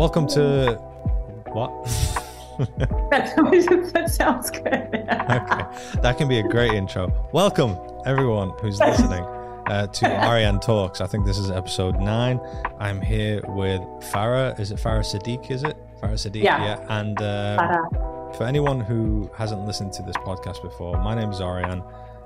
[0.00, 0.76] Welcome to
[1.48, 1.84] what?
[3.10, 4.64] that sounds good.
[4.66, 7.12] okay, that can be a great intro.
[7.34, 7.76] Welcome,
[8.06, 9.22] everyone who's listening
[9.66, 11.02] uh, to Arian Talks.
[11.02, 12.40] I think this is episode nine.
[12.78, 14.58] I'm here with Farah.
[14.58, 15.50] Is it Farah Siddiq?
[15.50, 16.44] Is it Farah Siddiq?
[16.44, 16.64] Yeah.
[16.64, 16.98] yeah.
[16.98, 21.82] And um, for anyone who hasn't listened to this podcast before, my name is Arian.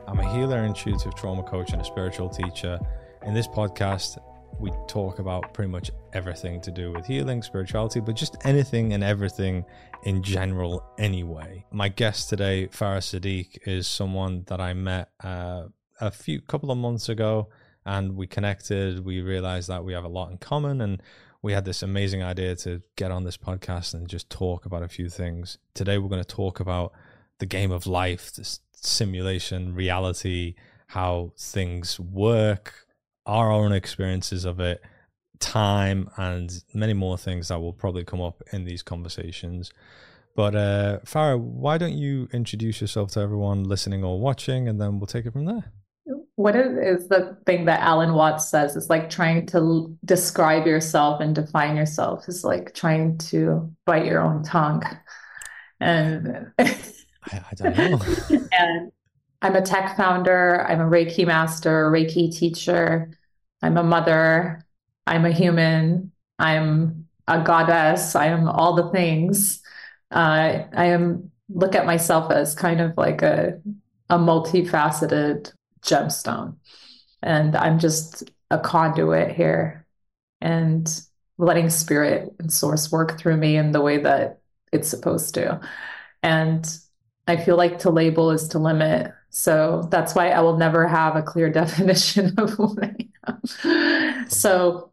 [0.07, 2.79] I'm a healer, intuitive trauma coach, and a spiritual teacher.
[3.27, 4.19] In this podcast,
[4.59, 9.03] we talk about pretty much everything to do with healing, spirituality, but just anything and
[9.03, 9.65] everything
[10.05, 11.65] in general, anyway.
[11.73, 15.65] My guest today, Farah Siddiq, is someone that I met uh,
[16.01, 17.49] a few couple of months ago,
[17.85, 19.05] and we connected.
[19.05, 21.03] We realized that we have a lot in common, and
[21.43, 24.89] we had this amazing idea to get on this podcast and just talk about a
[24.89, 25.59] few things.
[25.75, 26.93] Today, we're going to talk about
[27.39, 30.55] the game of life, this simulation, reality,
[30.89, 32.84] how things work,
[33.27, 34.83] our own experiences of it,
[35.41, 39.73] time, and many more things that will probably come up in these conversations.
[40.37, 44.99] But uh, Farah, why don't you introduce yourself to everyone listening or watching, and then
[44.99, 45.73] we'll take it from there.
[46.37, 48.77] What is, the thing that Alan Watts says?
[48.77, 52.29] It's like trying to describe yourself and define yourself.
[52.29, 54.83] Is like trying to bite your own tongue.
[55.79, 56.75] And I,
[57.33, 58.01] I don't know.
[58.53, 58.93] and
[59.45, 60.67] I'm a tech founder.
[60.67, 63.11] I'm a Reiki master, Reiki teacher.
[63.61, 64.65] I'm a mother.
[65.07, 66.13] I'm a human.
[66.39, 68.17] I'm a goddess.
[68.17, 69.61] I am all the things.
[70.11, 73.61] Uh, I am look at myself as kind of like a
[74.09, 75.53] a multifaceted
[75.83, 76.57] gemstone,
[77.23, 79.87] and I'm just a conduit here,
[80.41, 80.89] and
[81.37, 84.39] letting spirit and source work through me in the way that
[84.73, 85.61] it's supposed to.
[86.23, 86.67] And
[87.29, 89.13] I feel like to label is to limit.
[89.37, 92.97] So that's why I will never have a clear definition of what I
[93.27, 94.31] am.
[94.31, 94.93] So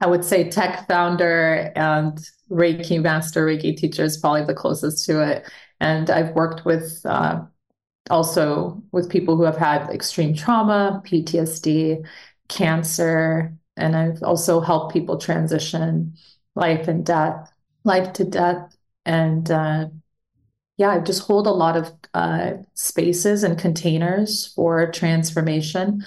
[0.00, 2.18] I would say tech founder and
[2.50, 5.48] Reiki master, Reiki teacher is probably the closest to it.
[5.80, 7.42] And I've worked with uh,
[8.10, 12.04] also with people who have had extreme trauma, PTSD,
[12.48, 16.14] cancer, and I've also helped people transition
[16.56, 17.52] life and death,
[17.84, 19.86] life to death, and uh,
[20.78, 26.06] yeah, I just hold a lot of uh, spaces and containers for transformation,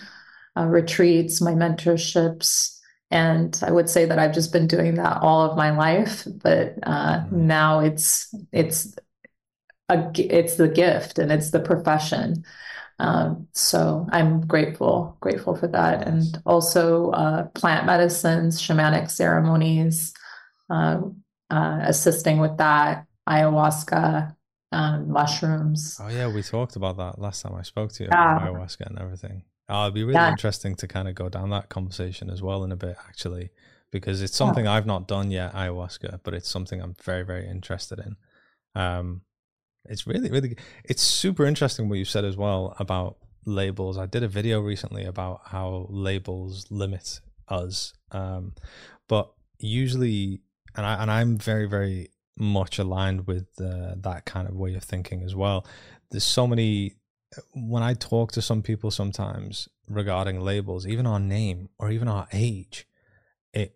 [0.57, 2.79] uh, retreats, my mentorships.
[3.11, 6.75] And I would say that I've just been doing that all of my life, but
[6.83, 7.47] uh, mm-hmm.
[7.47, 8.95] now it's it's
[9.89, 12.45] a it's the gift and it's the profession.
[12.99, 20.13] Um, so I'm grateful, grateful for that, and also uh, plant medicines, shamanic ceremonies,
[20.69, 21.01] uh,
[21.49, 24.33] uh, assisting with that, ayahuasca,
[24.71, 25.99] um, mushrooms.
[26.01, 28.99] Oh yeah, we talked about that last time I spoke to you about ayahuasca and
[28.99, 29.43] everything.
[29.69, 30.29] Oh, it'd be really yeah.
[30.29, 33.51] interesting to kind of go down that conversation as well in a bit, actually,
[33.91, 34.73] because it's something yeah.
[34.73, 38.15] I've not done yet, ayahuasca, but it's something I'm very, very interested in.
[38.75, 39.21] Um,
[39.85, 43.97] it's really, really, it's super interesting what you said as well about labels.
[43.97, 48.53] I did a video recently about how labels limit us, um,
[49.07, 50.41] but usually,
[50.75, 52.09] and I and I'm very, very
[52.41, 55.65] much aligned with uh, that kind of way of thinking as well.
[56.09, 56.95] There's so many.
[57.53, 62.27] When I talk to some people sometimes regarding labels, even our name or even our
[62.33, 62.87] age,
[63.53, 63.75] it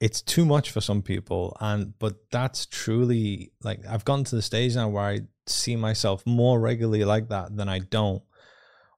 [0.00, 1.56] it's too much for some people.
[1.60, 6.24] And but that's truly like I've gotten to the stage now where I see myself
[6.24, 8.22] more regularly like that than I don't.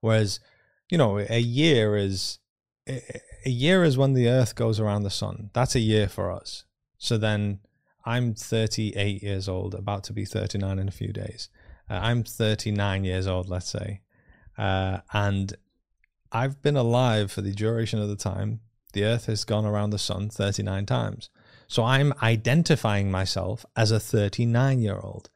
[0.00, 0.40] Whereas,
[0.90, 2.38] you know, a year is
[2.86, 5.50] a year is when the Earth goes around the sun.
[5.52, 6.64] That's a year for us.
[6.98, 7.60] So then
[8.04, 11.48] I'm 38 years old, about to be 39 in a few days.
[11.88, 14.02] Uh, I'm 39 years old, let's say.
[14.58, 15.54] Uh, and
[16.30, 18.60] I've been alive for the duration of the time.
[18.92, 21.30] The earth has gone around the sun 39 times.
[21.66, 25.30] So I'm identifying myself as a 39 year old.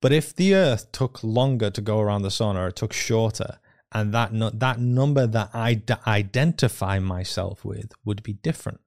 [0.00, 3.58] But if the earth took longer to go around the sun or it took shorter,
[3.92, 8.80] and that, no, that number that I d- identify myself with would be different.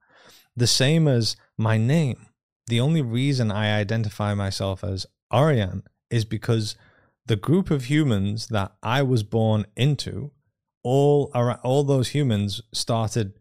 [0.58, 2.28] The same as my name
[2.68, 6.76] the only reason I identify myself as Arian is because
[7.26, 10.32] the group of humans that I was born into,
[10.84, 11.32] all
[11.64, 13.34] all those humans started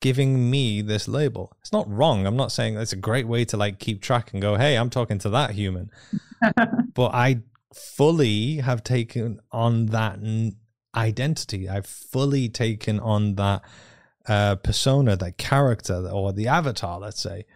[0.00, 1.56] giving me this label.
[1.60, 2.26] It's not wrong.
[2.26, 4.90] I'm not saying it's a great way to like keep track and go, "Hey, I'm
[4.90, 5.90] talking to that human."
[6.94, 7.40] but I
[7.74, 10.18] fully have taken on that
[10.94, 11.68] identity.
[11.68, 13.62] I've fully taken on that
[14.26, 17.46] uh, persona, that character, or the avatar, let's say.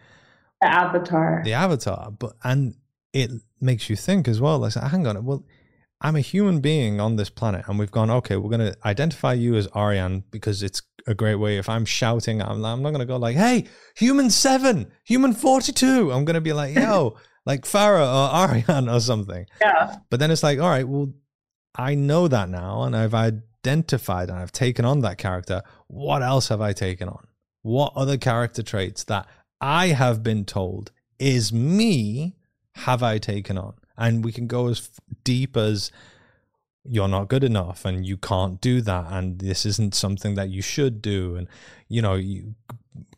[0.66, 1.42] The avatar.
[1.44, 2.10] The avatar.
[2.10, 2.74] But and
[3.12, 3.30] it
[3.60, 4.58] makes you think as well.
[4.58, 5.44] Like, hang on, well,
[6.00, 9.32] I'm a human being on this planet, and we've gone, okay, we're going to identify
[9.32, 11.56] you as Arian because it's a great way.
[11.56, 13.64] If I'm shouting, I'm, I'm not going to go like, hey,
[13.96, 16.12] human seven, human 42.
[16.12, 17.16] I'm going to be like, yo,
[17.46, 19.46] like Farah or Arian or something.
[19.60, 19.96] Yeah.
[20.10, 21.12] But then it's like, all right, well,
[21.74, 25.62] I know that now and I've identified and I've taken on that character.
[25.86, 27.26] What else have I taken on?
[27.62, 29.26] What other character traits that
[29.60, 32.36] I have been told is me
[32.74, 33.74] have I taken on?
[33.96, 34.90] And we can go as
[35.24, 35.90] deep as
[36.84, 40.62] you're not good enough and you can't do that and this isn't something that you
[40.62, 41.48] should do and
[41.88, 42.54] you know you,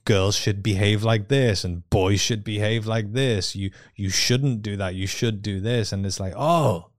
[0.05, 3.56] girls should behave like this and boys should behave like this.
[3.56, 4.94] You you shouldn't do that.
[4.94, 5.93] You should do this.
[5.93, 6.91] And it's like oh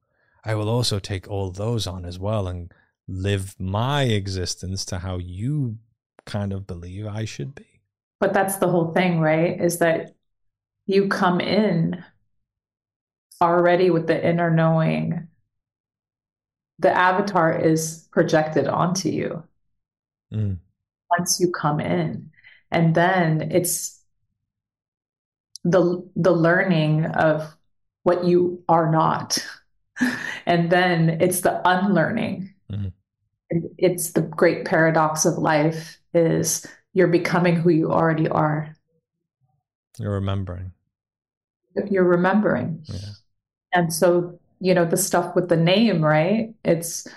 [0.43, 2.73] i will also take all those on as well and
[3.07, 5.77] live my existence to how you
[6.25, 7.68] kind of believe i should be
[8.19, 9.59] but that's the whole thing right?
[9.59, 10.13] Is that
[10.85, 12.03] you come in
[13.41, 15.27] already with the inner knowing
[16.79, 19.43] the avatar is projected onto you.
[20.33, 20.57] Mm.
[21.09, 22.29] once you come in.
[22.71, 23.99] And then it's
[25.63, 27.55] the the learning of
[28.03, 29.45] what you are not.
[30.45, 32.53] And then it's the unlearning.
[32.71, 32.93] Mm.
[33.77, 36.65] it's the great paradox of life is
[36.99, 38.75] you're becoming who you already are
[39.99, 40.73] you're remembering
[41.89, 43.13] you're remembering yeah.
[43.71, 47.07] and so you know the stuff with the name right it's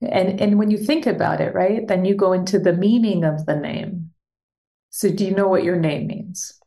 [0.00, 3.44] and and when you think about it right then you go into the meaning of
[3.46, 4.12] the name
[4.90, 6.60] so do you know what your name means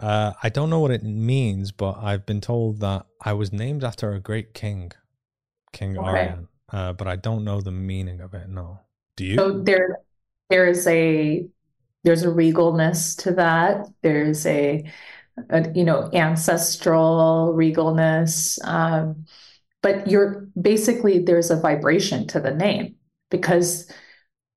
[0.00, 3.82] uh, I don't know what it means, but I've been told that I was named
[3.82, 4.92] after a great king,
[5.72, 6.08] King okay.
[6.08, 6.48] Arian.
[6.72, 8.48] Uh, but I don't know the meaning of it.
[8.48, 8.78] No,
[9.16, 9.34] do you?
[9.34, 9.98] So there,
[10.50, 11.46] there is a
[12.04, 13.86] there's a regalness to that.
[14.02, 14.90] There's a
[15.50, 18.58] a, you know, ancestral regalness.
[18.66, 19.26] Um,
[19.82, 22.96] but you're basically there's a vibration to the name
[23.30, 23.90] because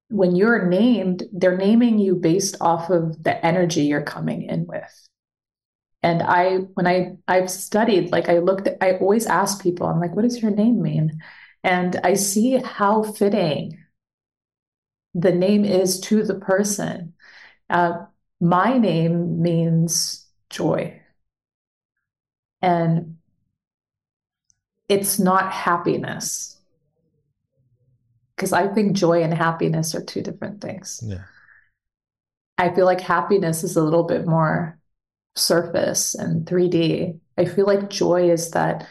[0.09, 5.07] when you're named, they're naming you based off of the energy you're coming in with.
[6.03, 10.15] And I, when I I've studied, like I looked, I always ask people, I'm like,
[10.15, 11.21] what does your name mean?
[11.63, 13.77] And I see how fitting
[15.13, 17.13] the name is to the person.
[17.69, 18.05] Uh,
[18.39, 20.99] my name means joy.
[22.61, 23.17] And
[24.87, 26.57] it's not happiness.
[28.35, 31.01] Because I think joy and happiness are two different things.
[31.05, 31.23] Yeah.
[32.57, 34.79] I feel like happiness is a little bit more
[35.35, 37.19] surface and 3D.
[37.37, 38.87] I feel like joy is that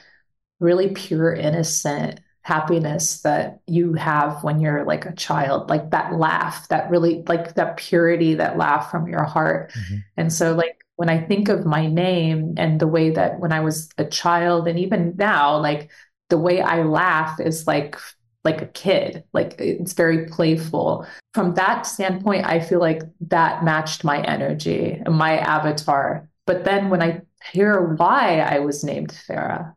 [0.58, 2.20] really pure, innocent
[2.50, 7.54] happiness that you have when you're like a child, like that laugh, that really like
[7.54, 9.70] that purity, that laugh from your heart.
[9.72, 9.96] Mm-hmm.
[10.16, 13.60] And so, like, when I think of my name and the way that when I
[13.60, 15.90] was a child and even now, like
[16.28, 17.96] the way I laugh is like
[18.42, 21.06] like a kid, like it's very playful.
[21.34, 26.28] From that standpoint, I feel like that matched my energy and my avatar.
[26.46, 27.20] But then when I
[27.52, 29.74] hear why I was named Farah,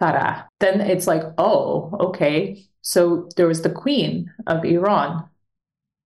[0.00, 2.64] Farah, then it's like, oh, okay.
[2.82, 5.28] So there was the queen of Iran,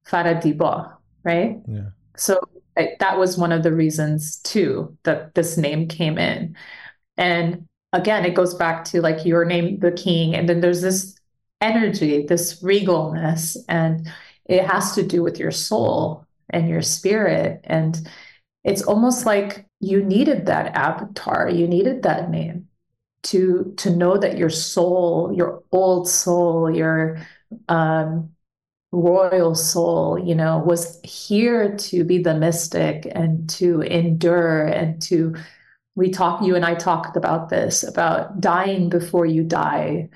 [0.06, 0.94] Farah Diba,
[1.24, 1.60] right?
[1.68, 1.90] Yeah.
[2.16, 2.40] So
[2.76, 6.56] I, that was one of the reasons too that this name came in.
[7.16, 11.14] And again, it goes back to like your name, the king, and then there's this
[11.60, 14.10] energy, this regalness, and
[14.46, 17.60] it has to do with your soul and your spirit.
[17.64, 18.08] And
[18.64, 22.68] it's almost like you needed that avatar, you needed that name
[23.24, 27.18] to to know that your soul, your old soul, your
[27.68, 28.30] um,
[28.90, 35.34] royal soul, you know, was here to be the mystic and to endure and to
[35.94, 40.08] we talk you and I talked about this about dying before you die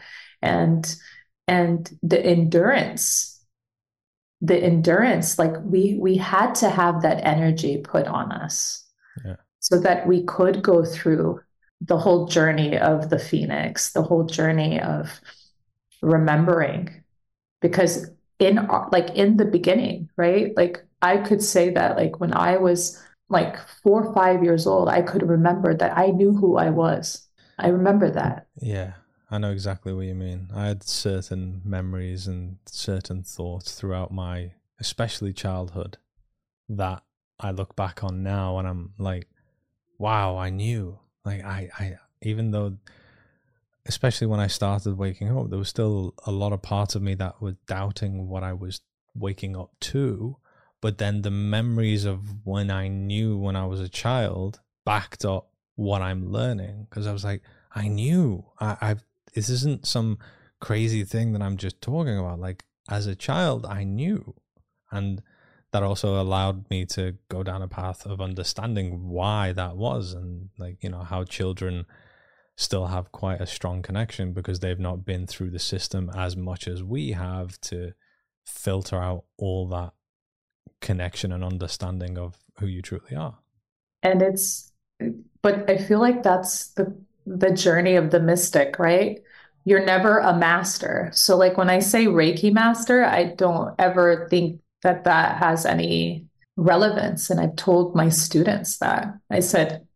[0.43, 0.95] and
[1.47, 3.45] and the endurance
[4.41, 8.85] the endurance like we we had to have that energy put on us
[9.25, 9.37] yeah.
[9.61, 11.41] so that we could go through
[11.81, 15.21] the whole journey of the phoenix the whole journey of
[16.03, 17.03] remembering
[17.61, 20.57] because in like in the beginning, right?
[20.57, 24.89] Like I could say that like when I was like four or five years old,
[24.89, 27.27] I could remember that I knew who I was.
[27.59, 28.47] I remember that.
[28.61, 28.95] Yeah,
[29.31, 30.51] I know exactly what you mean.
[30.55, 35.97] I had certain memories and certain thoughts throughout my, especially childhood,
[36.69, 37.03] that
[37.41, 39.27] I look back on now and I'm like,
[39.99, 40.99] wow, I knew.
[41.27, 42.77] Like I, I, even though
[43.85, 47.15] especially when I started waking up, there was still a lot of parts of me
[47.15, 48.81] that were doubting what I was
[49.15, 50.37] waking up to.
[50.81, 55.49] But then the memories of when I knew when I was a child backed up
[55.75, 57.43] what I'm learning because I was like,
[57.75, 58.97] I knew I, I
[59.35, 60.19] this isn't some
[60.61, 62.41] crazy thing that I'm just talking about.
[62.41, 64.35] Like as a child, I knew,
[64.91, 65.23] and
[65.77, 70.49] that also allowed me to go down a path of understanding why that was and
[70.57, 71.85] like you know how children
[72.57, 76.67] still have quite a strong connection because they've not been through the system as much
[76.67, 77.93] as we have to
[78.47, 79.93] filter out all that
[80.81, 83.37] connection and understanding of who you truly are.
[84.03, 84.73] And it's
[85.43, 89.21] but i feel like that's the the journey of the mystic right?
[89.67, 91.11] You're never a master.
[91.13, 96.27] So like when i say reiki master i don't ever think that that has any
[96.57, 97.31] relevance.
[97.31, 99.87] And I've told my students that I said,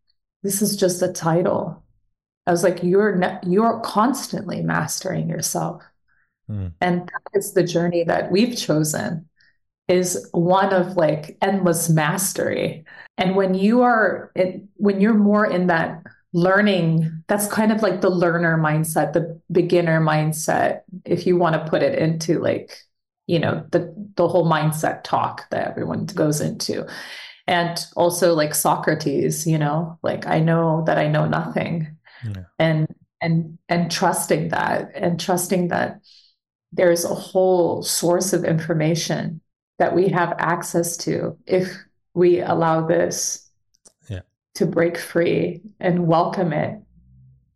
[0.42, 1.82] this is just a title.
[2.46, 5.82] I was like, you're ne- you're constantly mastering yourself.
[6.50, 6.72] Mm.
[6.80, 9.28] And that is the journey that we've chosen
[9.88, 12.84] is one of like endless mastery.
[13.18, 18.00] And when you are in, when you're more in that learning, that's kind of like
[18.00, 22.78] the learner mindset, the beginner mindset, if you want to put it into like
[23.30, 26.84] you know the the whole mindset talk that everyone goes into
[27.46, 32.42] and also like socrates you know like i know that i know nothing yeah.
[32.58, 36.00] and and and trusting that and trusting that
[36.72, 39.40] there's a whole source of information
[39.78, 41.72] that we have access to if
[42.14, 43.49] we allow this
[44.08, 44.22] yeah.
[44.56, 46.80] to break free and welcome it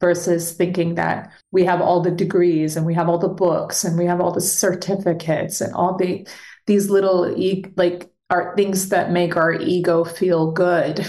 [0.01, 3.99] versus thinking that we have all the degrees and we have all the books and
[3.99, 6.27] we have all the certificates and all the
[6.67, 11.07] these little e- like are things that make our ego feel good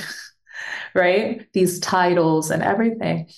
[0.93, 1.47] right?
[1.53, 3.29] These titles and everything.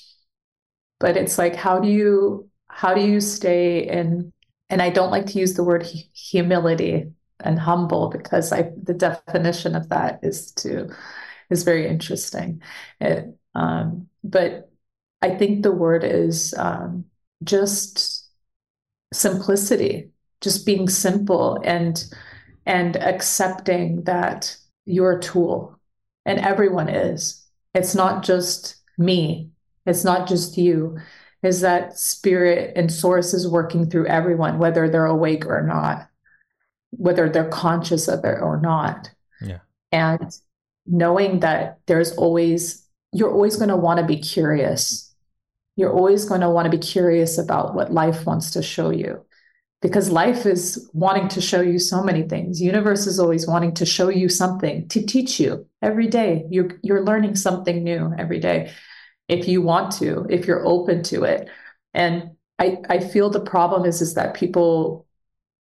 [1.00, 4.32] But it's like how do you how do you stay in
[4.70, 7.06] and i don't like to use the word humility
[7.40, 10.88] and humble because i the definition of that is to
[11.50, 12.62] is very interesting.
[13.00, 13.26] It,
[13.56, 14.67] um, but
[15.22, 17.06] I think the word is um,
[17.44, 18.28] just
[19.14, 20.10] simplicity,
[20.42, 22.04] just being simple and
[22.66, 24.56] and accepting that
[24.86, 25.80] you're a tool
[26.26, 27.46] and everyone is.
[27.74, 29.50] It's not just me.
[29.86, 30.98] It's not just you.
[31.44, 36.10] Is that spirit and source is working through everyone, whether they're awake or not,
[36.90, 39.10] whether they're conscious of it or not.
[39.42, 39.60] Yeah.
[39.92, 40.36] And
[40.86, 45.07] knowing that there's always, you're always going to want to be curious
[45.78, 49.24] you're always going to want to be curious about what life wants to show you.
[49.82, 52.60] Because life is wanting to show you so many things.
[52.60, 56.46] Universe is always wanting to show you something to teach you every day.
[56.50, 58.72] You're you're learning something new every day
[59.30, 61.50] if you want to if you're open to it.
[61.94, 65.06] And i i feel the problem is is that people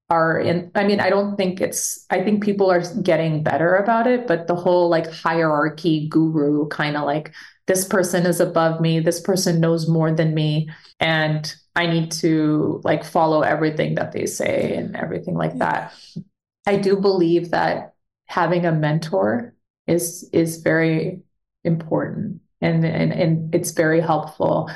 [0.09, 4.07] are in i mean i don't think it's i think people are getting better about
[4.07, 7.33] it but the whole like hierarchy guru kind of like
[7.67, 10.69] this person is above me this person knows more than me
[10.99, 15.93] and i need to like follow everything that they say and everything like that
[16.65, 17.93] i do believe that
[18.25, 19.53] having a mentor
[19.85, 21.21] is is very
[21.63, 24.69] important and and, and it's very helpful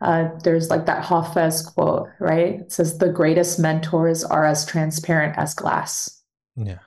[0.00, 2.60] uh, there's like that Hafez quote, right?
[2.60, 6.22] It says the greatest mentors are as transparent as glass.
[6.54, 6.78] Yeah,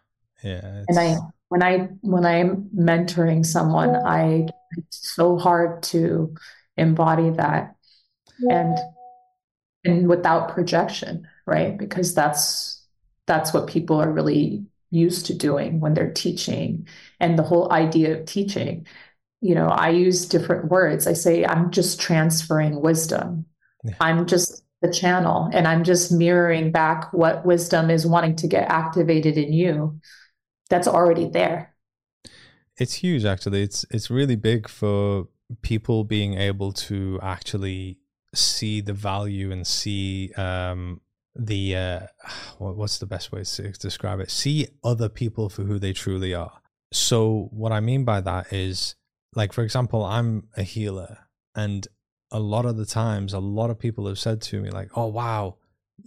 [0.43, 0.83] yeah.
[0.87, 1.17] And I,
[1.51, 6.33] when I, when I'm mentoring someone, I it's so hard to
[6.77, 7.75] embody that,
[8.49, 8.77] and
[9.83, 11.77] and without projection, right?
[11.77, 12.87] Because that's
[13.27, 16.87] that's what people are really used to doing when they're teaching,
[17.19, 18.87] and the whole idea of teaching
[19.43, 21.07] you know, I use different words.
[21.07, 23.47] I say, I'm just transferring wisdom.
[23.83, 23.95] Yeah.
[23.99, 28.69] I'm just the channel and I'm just mirroring back what wisdom is wanting to get
[28.69, 29.99] activated in you.
[30.71, 31.75] That's already there.
[32.77, 33.61] It's huge actually.
[33.61, 35.27] It's it's really big for
[35.61, 37.99] people being able to actually
[38.33, 41.01] see the value and see um
[41.35, 41.99] the uh
[42.57, 44.31] what's the best way to describe it?
[44.31, 46.61] See other people for who they truly are.
[46.91, 48.95] So what I mean by that is
[49.35, 51.17] like for example i'm a healer
[51.55, 51.87] and
[52.31, 55.07] a lot of the times a lot of people have said to me like oh
[55.07, 55.55] wow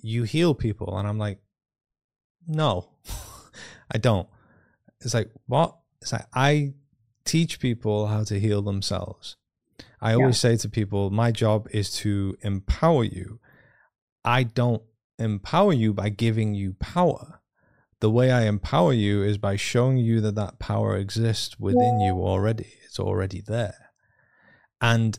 [0.02, 1.38] you heal people and i'm like
[2.47, 2.88] no
[3.90, 4.28] i don't
[5.04, 6.73] it's like what it's like i
[7.25, 9.37] teach people how to heal themselves
[10.00, 10.16] i yeah.
[10.16, 13.40] always say to people my job is to empower you
[14.25, 14.82] i don't
[15.18, 17.40] empower you by giving you power
[18.00, 22.14] the way i empower you is by showing you that that power exists within you
[22.14, 23.90] already it's already there.
[24.80, 25.18] And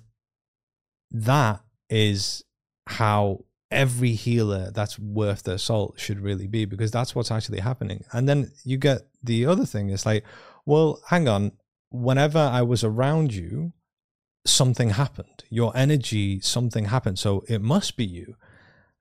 [1.11, 2.41] that is
[2.87, 8.05] how every healer that's worth their salt should really be because that's what's actually happening.
[8.13, 10.23] And then you get the other thing is like,
[10.65, 11.51] well, hang on,
[11.91, 13.73] whenever I was around you,
[14.45, 15.43] something happened.
[15.49, 17.19] Your energy, something happened.
[17.19, 18.35] So it must be you.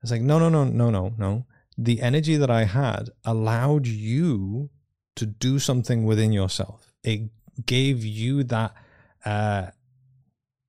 [0.01, 1.45] It's like, no, no, no, no, no, no.
[1.77, 4.69] The energy that I had allowed you
[5.15, 6.93] to do something within yourself.
[7.03, 7.29] It
[7.65, 8.73] gave you that
[9.23, 9.67] uh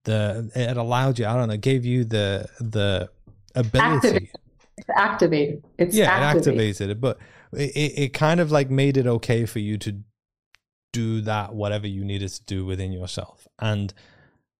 [0.04, 3.10] the it allowed you, I don't know, it gave you the the
[3.54, 4.06] ability.
[4.06, 4.30] Activate.
[4.78, 5.64] It's activated.
[5.78, 6.26] It's yeah, activated.
[6.26, 7.18] it activated it, but
[7.52, 10.02] it, it kind of like made it okay for you to
[10.92, 13.46] do that whatever you needed to do within yourself.
[13.58, 13.92] And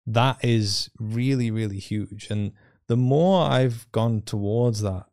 [0.05, 2.27] that is really, really huge.
[2.29, 2.53] And
[2.87, 5.05] the more I've gone towards that,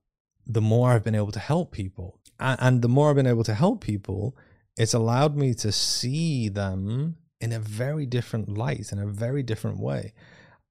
[0.46, 2.20] the more I've been able to help people.
[2.38, 4.36] And the more I've been able to help people,
[4.76, 9.78] it's allowed me to see them in a very different light, in a very different
[9.78, 10.12] way.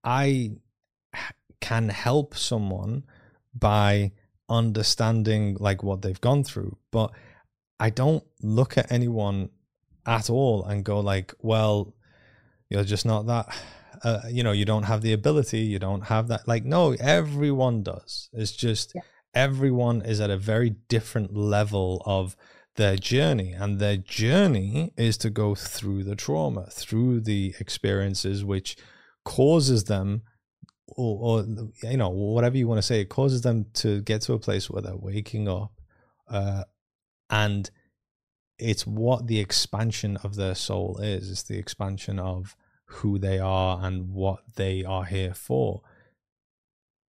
[0.04, 0.58] I
[1.62, 3.04] can help someone
[3.56, 4.12] by
[4.50, 7.12] understanding like what they've gone through, but
[7.80, 9.50] I don't look at anyone
[10.06, 11.94] at all and go like, well,
[12.70, 13.54] you're just not that
[14.04, 16.48] uh, you know, you don't have the ability, you don't have that.
[16.48, 18.30] Like, no, everyone does.
[18.34, 19.02] It's just yeah.
[19.34, 22.36] everyone is at a very different level of
[22.76, 28.76] their journey, and their journey is to go through the trauma, through the experiences which
[29.24, 30.24] causes them.
[30.96, 31.46] Or, or
[31.90, 34.70] you know whatever you want to say it causes them to get to a place
[34.70, 35.72] where they're waking up
[36.30, 36.64] uh,
[37.30, 37.70] and
[38.60, 42.56] it's what the expansion of their soul is it's the expansion of
[42.94, 45.82] who they are and what they are here for.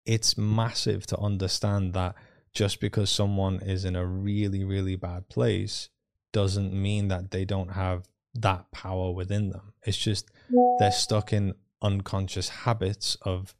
[0.07, 2.15] It's massive to understand that
[2.53, 5.89] just because someone is in a really, really bad place
[6.33, 9.73] doesn't mean that they don't have that power within them.
[9.85, 10.31] It's just
[10.79, 13.55] they're stuck in unconscious habits of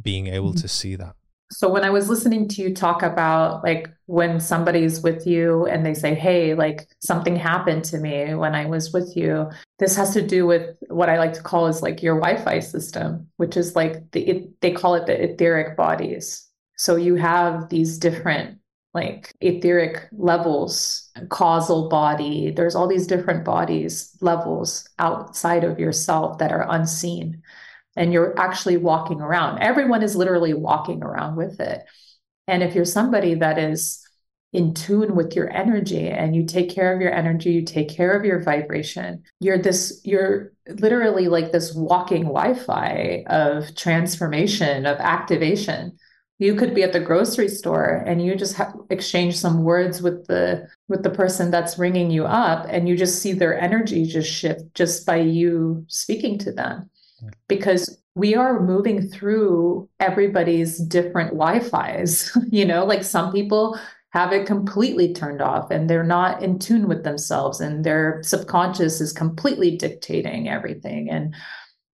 [0.00, 0.60] being able mm-hmm.
[0.60, 1.14] to see that.
[1.50, 5.84] So when I was listening to you talk about like when somebody's with you and
[5.84, 10.12] they say, Hey, like something happened to me when I was with you, this has
[10.12, 13.74] to do with what I like to call is like your Wi-Fi system, which is
[13.74, 16.46] like the it, they call it the etheric bodies.
[16.76, 18.58] So you have these different
[18.92, 22.50] like etheric levels, causal body.
[22.50, 27.42] There's all these different bodies, levels outside of yourself that are unseen
[27.98, 29.58] and you're actually walking around.
[29.58, 31.82] Everyone is literally walking around with it.
[32.46, 34.00] And if you're somebody that is
[34.52, 38.12] in tune with your energy and you take care of your energy, you take care
[38.12, 44.96] of your vibration, you're this, you're literally like this walking Wi Fi of transformation, of
[44.98, 45.98] activation.
[46.38, 50.28] You could be at the grocery store and you just ha- exchange some words with
[50.28, 54.32] the with the person that's ringing you up and you just see their energy just
[54.32, 56.88] shift just by you speaking to them
[57.48, 62.36] because we are moving through everybody's different Wi-Fi's.
[62.50, 63.78] you know, like some people
[64.10, 69.00] have it completely turned off and they're not in tune with themselves and their subconscious
[69.00, 71.34] is completely dictating everything and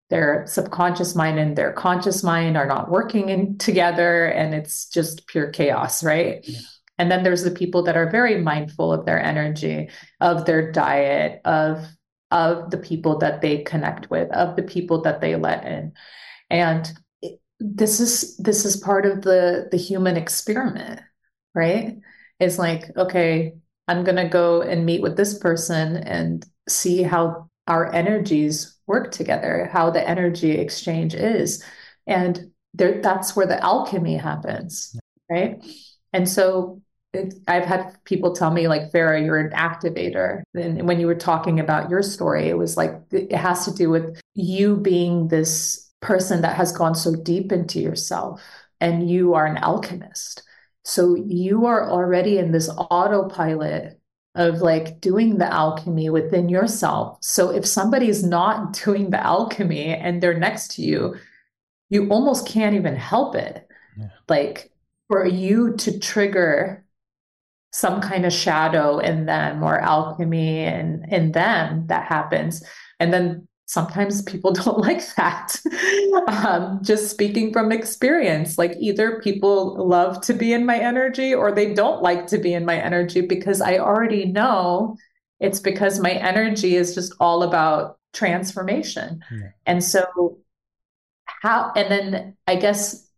[0.09, 5.25] their subconscious mind and their conscious mind are not working in, together and it's just
[5.27, 6.59] pure chaos right yeah.
[6.97, 11.39] and then there's the people that are very mindful of their energy of their diet
[11.45, 11.87] of
[12.31, 15.93] of the people that they connect with, of the people that they let in.
[16.49, 16.91] And
[17.59, 21.01] this is this is part of the the human experiment,
[21.53, 21.97] right?
[22.39, 23.53] It's like, okay,
[23.87, 29.11] I'm going to go and meet with this person and see how our energies work
[29.11, 31.63] together, how the energy exchange is.
[32.07, 34.95] And there, that's where the alchemy happens,
[35.29, 35.63] right?
[36.13, 36.81] And so
[37.47, 40.43] I've had people tell me, like, Farah, you're an activator.
[40.53, 43.89] And when you were talking about your story, it was like, it has to do
[43.89, 48.41] with you being this person that has gone so deep into yourself
[48.79, 50.43] and you are an alchemist.
[50.83, 53.99] So you are already in this autopilot
[54.35, 57.17] of like doing the alchemy within yourself.
[57.21, 61.15] So if somebody's not doing the alchemy and they're next to you,
[61.89, 63.67] you almost can't even help it.
[63.97, 64.07] Yeah.
[64.27, 64.71] Like
[65.07, 66.85] for you to trigger
[67.71, 72.63] some kind of shadow in them or alchemy in, in them that happens.
[72.99, 75.55] And then sometimes people don't like that.
[76.27, 81.51] um, just speaking from experience, like either people love to be in my energy or
[81.51, 84.97] they don't like to be in my energy because I already know
[85.39, 89.23] it's because my energy is just all about transformation.
[89.31, 89.49] Yeah.
[89.65, 90.37] And so,
[91.25, 93.09] how, and then I guess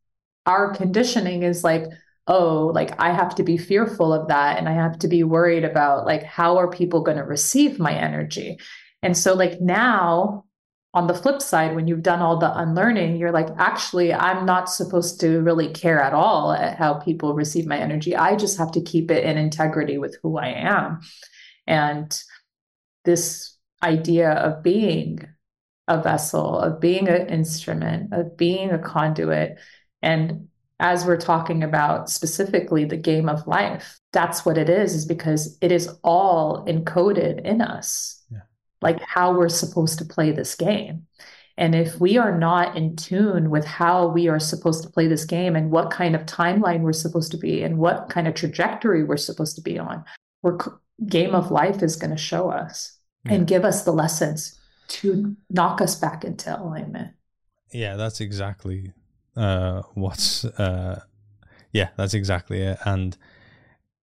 [0.45, 1.85] our conditioning is like,
[2.27, 5.63] oh like i have to be fearful of that and i have to be worried
[5.63, 8.57] about like how are people going to receive my energy?
[9.01, 10.45] And so like now
[10.93, 14.69] on the flip side when you've done all the unlearning you're like actually i'm not
[14.69, 18.15] supposed to really care at all at how people receive my energy.
[18.15, 21.01] I just have to keep it in integrity with who i am.
[21.67, 22.17] And
[23.03, 25.27] this idea of being
[25.87, 29.57] a vessel of being an instrument of being a conduit
[30.01, 30.47] and
[30.83, 35.57] as we're talking about specifically the game of life, that's what it is, is because
[35.61, 38.41] it is all encoded in us, yeah.
[38.81, 41.07] like how we're supposed to play this game.
[41.57, 45.23] And if we are not in tune with how we are supposed to play this
[45.23, 49.05] game and what kind of timeline we're supposed to be and what kind of trajectory
[49.05, 50.03] we're supposed to be on,
[50.41, 50.57] we're
[51.07, 53.33] game of life is going to show us yeah.
[53.33, 57.13] and give us the lessons to knock us back into alignment.
[57.71, 58.91] Yeah, that's exactly
[59.35, 61.01] uh, what's uh,
[61.71, 62.77] yeah, that's exactly it.
[62.85, 63.17] And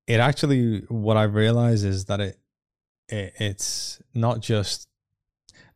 [0.06, 2.38] it actually, what I realize is that it,
[3.08, 4.88] it it's not just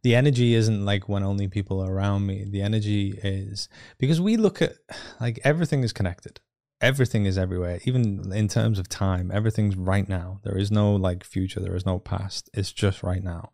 [0.02, 2.44] the energy isn't like when only people are around me.
[2.44, 4.74] The energy is because we look at
[5.20, 6.40] like everything is connected.
[6.80, 9.30] Everything is everywhere, even in terms of time.
[9.32, 10.40] Everything's right now.
[10.42, 11.60] There is no like future.
[11.60, 12.50] There is no past.
[12.52, 13.50] It's just right now.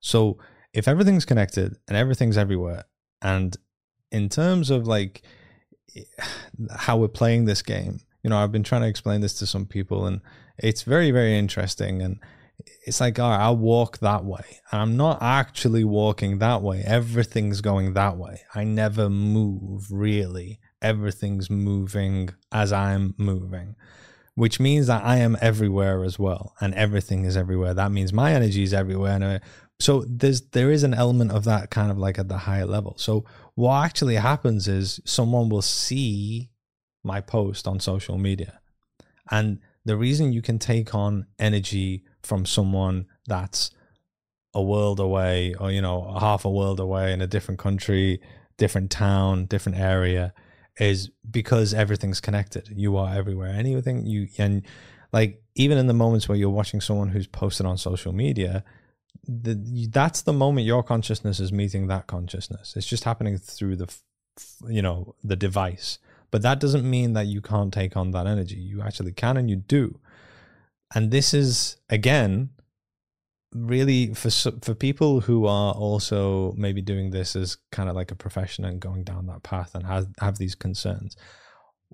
[0.00, 0.38] So
[0.74, 2.84] if everything's connected and everything's everywhere,
[3.22, 3.56] and
[4.10, 5.22] in terms of like
[6.74, 8.00] how we're playing this game.
[8.22, 10.20] You know, I've been trying to explain this to some people, and
[10.58, 12.02] it's very, very interesting.
[12.02, 12.18] And
[12.84, 14.60] it's like, all right, I'll walk that way.
[14.70, 16.82] And I'm not actually walking that way.
[16.84, 18.42] Everything's going that way.
[18.54, 20.60] I never move really.
[20.82, 23.76] Everything's moving as I'm moving,
[24.34, 26.54] which means that I am everywhere as well.
[26.60, 27.74] And everything is everywhere.
[27.74, 29.12] That means my energy is everywhere.
[29.20, 29.40] And
[29.78, 32.94] so there's there is an element of that kind of like at the higher level.
[32.98, 33.24] So
[33.56, 36.50] what actually happens is someone will see
[37.02, 38.60] my post on social media.
[39.30, 43.70] And the reason you can take on energy from someone that's
[44.54, 48.20] a world away or you know half a world away in a different country,
[48.58, 50.34] different town, different area
[50.78, 52.68] is because everything's connected.
[52.74, 53.48] You are everywhere.
[53.48, 54.62] Anything you and
[55.12, 58.64] like even in the moments where you're watching someone who's posted on social media,
[59.28, 62.76] the, that's the moment your consciousness is meeting that consciousness.
[62.76, 63.94] It's just happening through the,
[64.68, 65.98] you know, the device.
[66.30, 68.56] But that doesn't mean that you can't take on that energy.
[68.56, 69.98] You actually can, and you do.
[70.94, 72.50] And this is again
[73.54, 74.30] really for
[74.62, 78.80] for people who are also maybe doing this as kind of like a profession and
[78.80, 81.16] going down that path and have have these concerns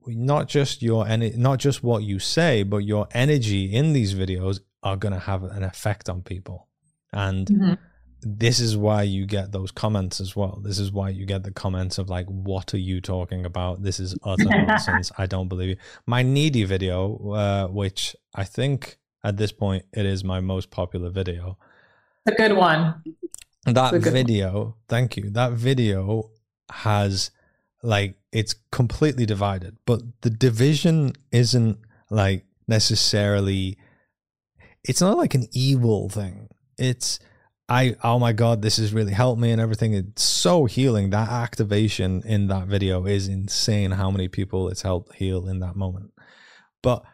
[0.06, 4.60] not just your energy not just what you say but your energy in these videos
[4.82, 6.68] are going to have an effect on people
[7.12, 7.74] and mm-hmm.
[8.22, 10.60] this is why you get those comments as well.
[10.62, 13.82] This is why you get the comments of like, what are you talking about?
[13.82, 15.12] This is utter nonsense.
[15.18, 15.76] I don't believe you.
[16.06, 21.10] My needy video, uh, which I think at this point it is my most popular
[21.10, 21.58] video.
[22.26, 23.02] A good one.
[23.64, 24.74] That video, one.
[24.88, 25.30] thank you.
[25.30, 26.30] That video
[26.70, 27.30] has
[27.82, 31.78] like it's completely divided, but the division isn't
[32.10, 33.76] like necessarily
[34.84, 37.18] it's not like an evil thing it's
[37.68, 39.94] I oh my god, this has really helped me and everything.
[39.94, 41.10] It's so healing.
[41.10, 45.76] That activation in that video is insane how many people it's helped heal in that
[45.76, 46.12] moment.
[46.82, 47.04] But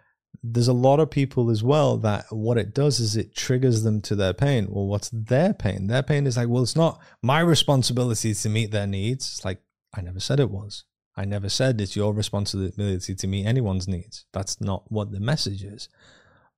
[0.42, 4.00] there's a lot of people as well that what it does is it triggers them
[4.02, 4.68] to their pain.
[4.70, 5.88] Well, what's their pain?
[5.88, 9.26] Their pain is like, well, it's not my responsibility to meet their needs.
[9.26, 9.60] It's like,
[9.94, 10.84] I never said it was.
[11.16, 14.26] I never said it's your responsibility to meet anyone's needs.
[14.32, 15.88] That's not what the message is.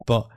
[0.06, 0.28] But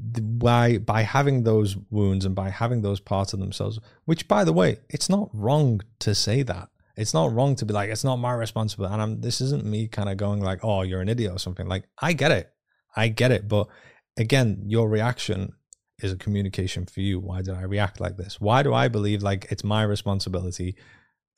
[0.00, 4.52] by by having those wounds and by having those parts of themselves which by the
[4.52, 6.68] way it's not wrong to say that.
[6.96, 9.88] It's not wrong to be like it's not my responsibility and i'm this isn't me
[9.88, 11.66] kind of going like oh you're an idiot or something.
[11.66, 12.50] Like i get it.
[12.96, 13.68] I get it but
[14.16, 15.52] again your reaction
[15.98, 17.20] is a communication for you.
[17.20, 18.40] Why did i react like this?
[18.40, 20.76] Why do i believe like it's my responsibility?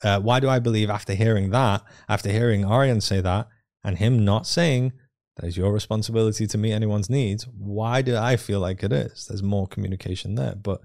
[0.03, 3.47] Uh, why do i believe after hearing that after hearing arian say that
[3.85, 4.91] and him not saying
[5.35, 7.47] that is your responsibility to meet anyone's needs.
[7.47, 9.25] Why do I feel like it is?
[9.27, 10.55] There's more communication there.
[10.55, 10.81] But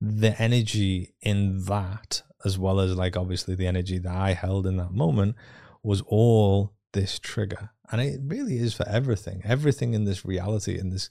[0.00, 4.76] the energy in that, as well as like obviously the energy that I held in
[4.76, 5.36] that moment,
[5.82, 7.70] was all this trigger.
[7.90, 9.40] And it really is for everything.
[9.44, 11.08] Everything in this reality, in this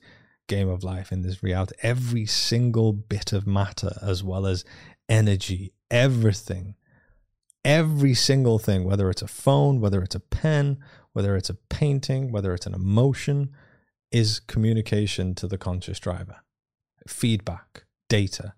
[0.48, 4.64] game of life, in this reality, every single bit of matter, as well as
[5.10, 6.76] energy, everything,
[7.64, 10.78] every single thing, whether it's a phone, whether it's a pen,
[11.16, 13.50] whether it's a painting, whether it's an emotion,
[14.12, 16.42] is communication to the conscious driver.
[17.08, 18.54] Feedback, data,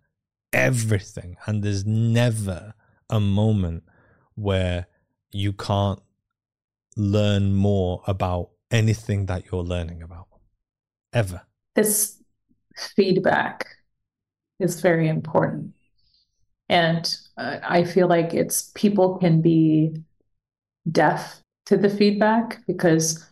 [0.52, 1.38] everything.
[1.46, 2.74] And there's never
[3.12, 3.84] a moment
[4.34, 4.88] where
[5.32, 6.02] you can't
[6.96, 10.26] learn more about anything that you're learning about.
[11.13, 11.43] Ever.
[11.76, 12.24] This
[12.96, 13.67] feedback
[14.60, 15.76] is very important.
[16.70, 20.02] And uh, I feel like it's people can be
[20.91, 23.25] deaf to the feedback because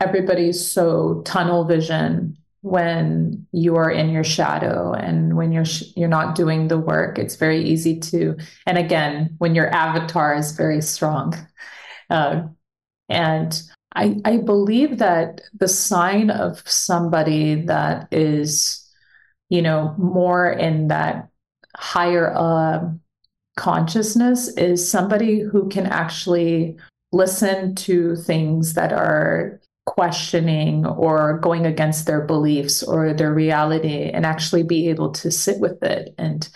[0.00, 6.08] everybody's so tunnel vision when you are in your shadow and when you're sh- you're
[6.08, 7.18] not doing the work.
[7.18, 8.36] It's very easy to
[8.66, 11.34] and again when your avatar is very strong.
[12.08, 12.48] Uh,
[13.08, 13.60] And
[13.96, 18.86] I, I believe that the sign of somebody that is,
[19.48, 21.28] you know, more in that
[21.76, 22.88] higher uh,
[23.56, 26.76] consciousness is somebody who can actually
[27.12, 34.24] listen to things that are questioning or going against their beliefs or their reality and
[34.24, 36.14] actually be able to sit with it.
[36.18, 36.48] And.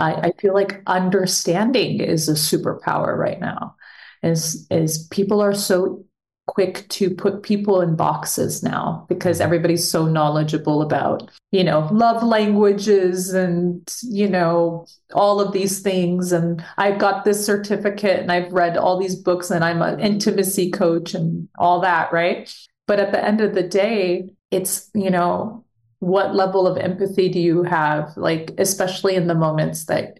[0.00, 3.76] I, I feel like understanding is a superpower right now.
[4.22, 6.04] Is is people are so
[6.50, 9.44] quick to put people in boxes now because mm-hmm.
[9.44, 14.84] everybody's so knowledgeable about you know love languages and you know
[15.14, 16.32] all of these things.
[16.32, 20.72] And i've got this certificate and i've read all these books and i'm an intimacy
[20.72, 22.52] coach and all that right?
[22.88, 25.64] But at the end of the day it's you know
[26.00, 28.16] what level of empathy do you have?
[28.16, 30.18] Like especially in the moments that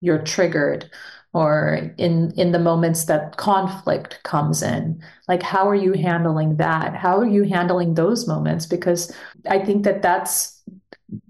[0.00, 0.88] you're triggered
[1.36, 5.02] or in in the moments that conflict comes in.
[5.28, 6.94] Like how are you handling that?
[6.94, 8.66] How are you handling those moments?
[8.66, 9.14] Because
[9.48, 10.62] i think that that's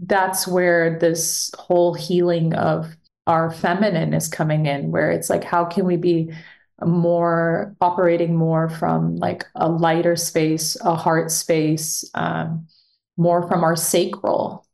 [0.06, 5.64] that's where this whole healing of our feminine is coming in where it's like how
[5.64, 6.32] can we be
[6.84, 12.66] more operating more from like a lighter space a heart space um,
[13.16, 14.66] more from our sacral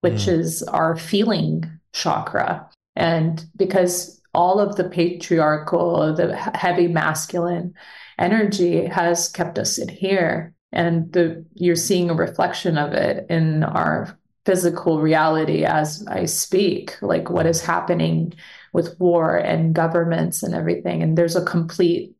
[0.00, 0.38] which mm.
[0.38, 2.68] is our feeling chakra.
[2.96, 7.74] And because all of the patriarchal, the heavy masculine
[8.20, 10.54] energy has kept us in here.
[10.70, 16.96] And the you're seeing a reflection of it in our physical reality as I speak,
[17.02, 18.32] like what is happening
[18.72, 21.02] with war and governments and everything.
[21.02, 22.14] And there's a complete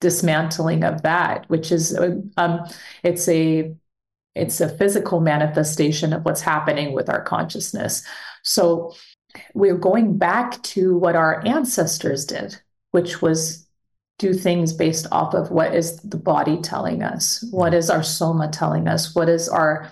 [0.00, 1.98] dismantling of that, which is
[2.38, 2.60] um,
[3.02, 3.74] it's a
[4.34, 8.02] it's a physical manifestation of what's happening with our consciousness.
[8.42, 8.94] So
[9.54, 12.60] we're going back to what our ancestors did,
[12.90, 13.66] which was
[14.18, 18.48] do things based off of what is the body telling us, what is our soma
[18.48, 19.90] telling us, what is our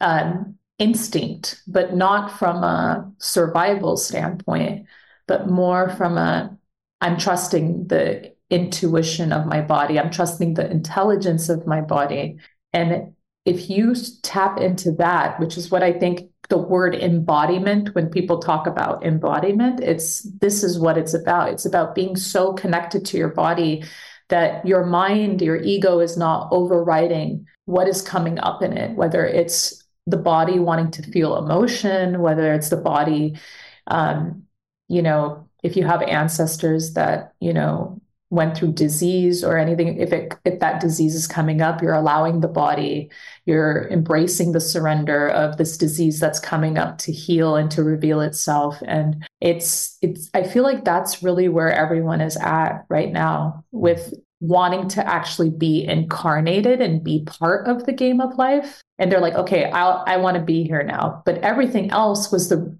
[0.00, 4.86] um, instinct, but not from a survival standpoint,
[5.26, 6.56] but more from a
[7.00, 12.36] I'm trusting the intuition of my body, I'm trusting the intelligence of my body.
[12.72, 13.14] And
[13.44, 18.38] if you tap into that, which is what I think the word embodiment when people
[18.38, 21.48] talk about embodiment it's this is what it's about.
[21.48, 23.84] It's about being so connected to your body
[24.28, 29.24] that your mind your ego is not overriding what is coming up in it whether
[29.24, 33.38] it's the body wanting to feel emotion whether it's the body
[33.86, 34.42] um,
[34.88, 37.98] you know if you have ancestors that you know
[38.32, 42.40] went through disease or anything if it if that disease is coming up you're allowing
[42.40, 43.10] the body
[43.44, 48.20] you're embracing the surrender of this disease that's coming up to heal and to reveal
[48.20, 48.80] itself.
[48.86, 54.14] And it's it's i feel like that's really where everyone is at right now with
[54.40, 58.80] wanting to actually be incarnated and be part of the game of life.
[58.98, 61.22] And they're like okay i i want to be here now.
[61.26, 62.76] But everything else was the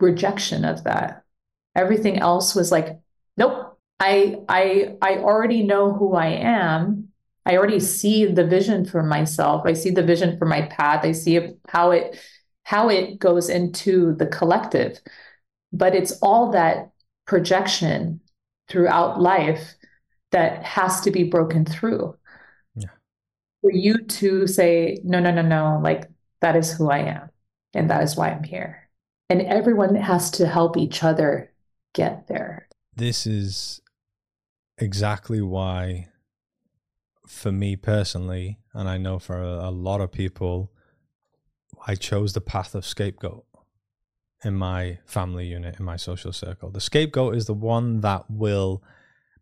[0.00, 1.24] rejection of that.
[1.74, 2.98] Everything else was like
[3.36, 7.08] nope I I I already know who I am.
[7.44, 9.62] I already see the vision for myself.
[9.64, 11.04] I see the vision for my path.
[11.04, 12.18] I see how it
[12.64, 14.98] how it goes into the collective.
[15.72, 16.90] But it's all that
[17.26, 18.20] projection
[18.68, 19.74] throughout life
[20.32, 22.16] that has to be broken through.
[22.74, 22.88] Yeah.
[23.62, 27.30] For you to say, no, no, no, no, like that is who I am.
[27.74, 28.88] And that is why I'm here.
[29.30, 31.52] And everyone has to help each other
[31.94, 32.68] get there.
[32.96, 33.80] This is
[34.78, 36.08] exactly why,
[37.26, 40.72] for me personally, and I know for a, a lot of people,
[41.86, 43.44] I chose the path of scapegoat
[44.44, 46.70] in my family unit, in my social circle.
[46.70, 48.82] The scapegoat is the one that will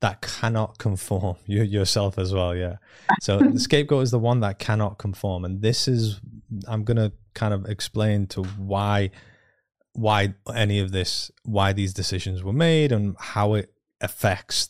[0.00, 2.76] that cannot conform you yourself as well yeah
[3.22, 6.20] so the scapegoat is the one that cannot conform and this is
[6.68, 9.10] i'm going to kind of explain to why
[9.94, 14.68] why any of this why these decisions were made and how it affects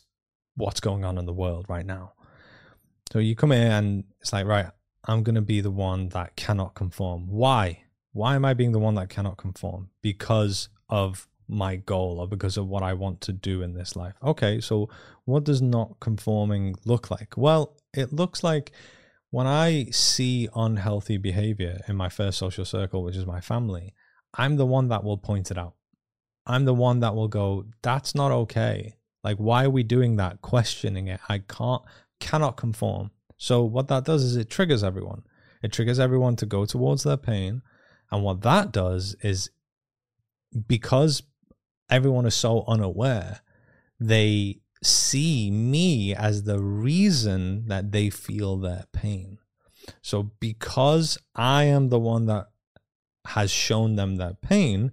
[0.55, 2.13] what's going on in the world right now.
[3.11, 4.67] So you come in and it's like, right,
[5.05, 7.27] I'm going to be the one that cannot conform.
[7.27, 7.83] Why?
[8.13, 9.89] Why am I being the one that cannot conform?
[10.01, 14.15] Because of my goal or because of what I want to do in this life.
[14.23, 14.89] Okay, so
[15.25, 17.35] what does not conforming look like?
[17.37, 18.71] Well, it looks like
[19.29, 23.93] when I see unhealthy behavior in my first social circle, which is my family,
[24.33, 25.75] I'm the one that will point it out.
[26.47, 28.95] I'm the one that will go, that's not okay.
[29.25, 30.43] Like, why are we doing that?
[30.43, 31.19] Questioning it.
[31.27, 31.81] I can't,
[32.19, 33.09] cannot conform.
[33.37, 35.23] So, what that does is it triggers everyone.
[35.63, 37.63] It triggers everyone to go towards their pain.
[38.11, 39.49] And what that does is
[40.67, 41.23] because
[41.89, 43.39] everyone is so unaware,
[43.99, 49.39] they see me as the reason that they feel their pain.
[50.03, 52.49] So because I am the one that
[53.25, 54.91] has shown them that pain,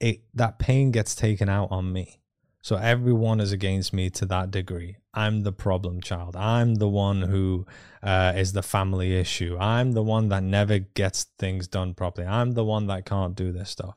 [0.00, 2.19] it that pain gets taken out on me.
[2.62, 4.96] So everyone is against me to that degree.
[5.14, 6.36] I'm the problem child.
[6.36, 7.66] I'm the one who
[8.02, 9.56] uh, is the family issue.
[9.58, 12.26] I'm the one that never gets things done properly.
[12.26, 13.94] I'm the one that can't do this stuff.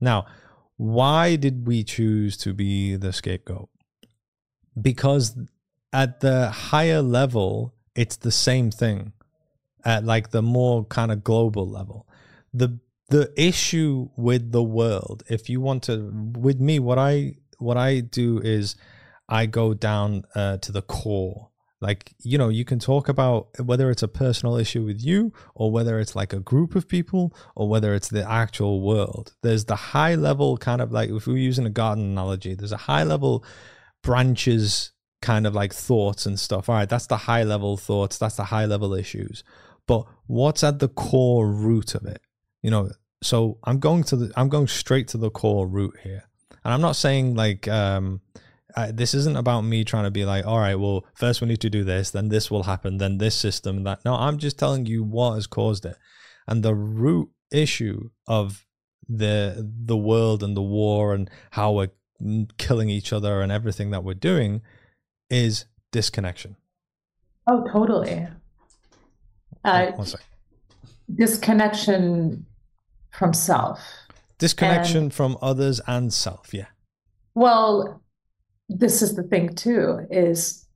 [0.00, 0.26] Now,
[0.76, 3.68] why did we choose to be the scapegoat?
[4.80, 5.36] Because
[5.92, 9.12] at the higher level, it's the same thing.
[9.84, 12.06] At like the more kind of global level,
[12.52, 17.76] the the issue with the world, if you want to, with me, what I what
[17.76, 18.76] I do is
[19.28, 21.50] I go down uh, to the core.
[21.80, 25.70] Like, you know, you can talk about whether it's a personal issue with you or
[25.70, 29.34] whether it's like a group of people or whether it's the actual world.
[29.42, 32.76] There's the high level kind of like, if we're using a garden analogy, there's a
[32.76, 33.44] high level
[34.02, 34.90] branches
[35.22, 36.68] kind of like thoughts and stuff.
[36.68, 39.44] All right, that's the high level thoughts, that's the high level issues.
[39.86, 42.20] But what's at the core root of it?
[42.62, 42.90] You know,
[43.22, 46.27] so I'm going to the I'm going straight to the core root here.
[46.64, 48.20] And I'm not saying like um,
[48.76, 51.60] I, this isn't about me trying to be like, all right, well, first we need
[51.62, 54.04] to do this, then this will happen, then this system, that.
[54.04, 55.96] No, I'm just telling you what has caused it,
[56.46, 58.66] and the root issue of
[59.08, 61.90] the the world and the war and how we're
[62.58, 64.60] killing each other and everything that we're doing
[65.30, 66.56] is disconnection.
[67.46, 68.26] Oh, totally.
[69.64, 69.92] Uh,
[71.14, 72.44] disconnection
[73.10, 73.80] from self
[74.38, 76.66] disconnection and, from others and self yeah.
[77.34, 78.02] Well
[78.68, 80.66] this is the thing too is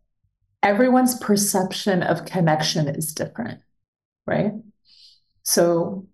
[0.63, 3.61] everyone's perception of connection is different
[4.27, 4.53] right?
[5.43, 6.07] So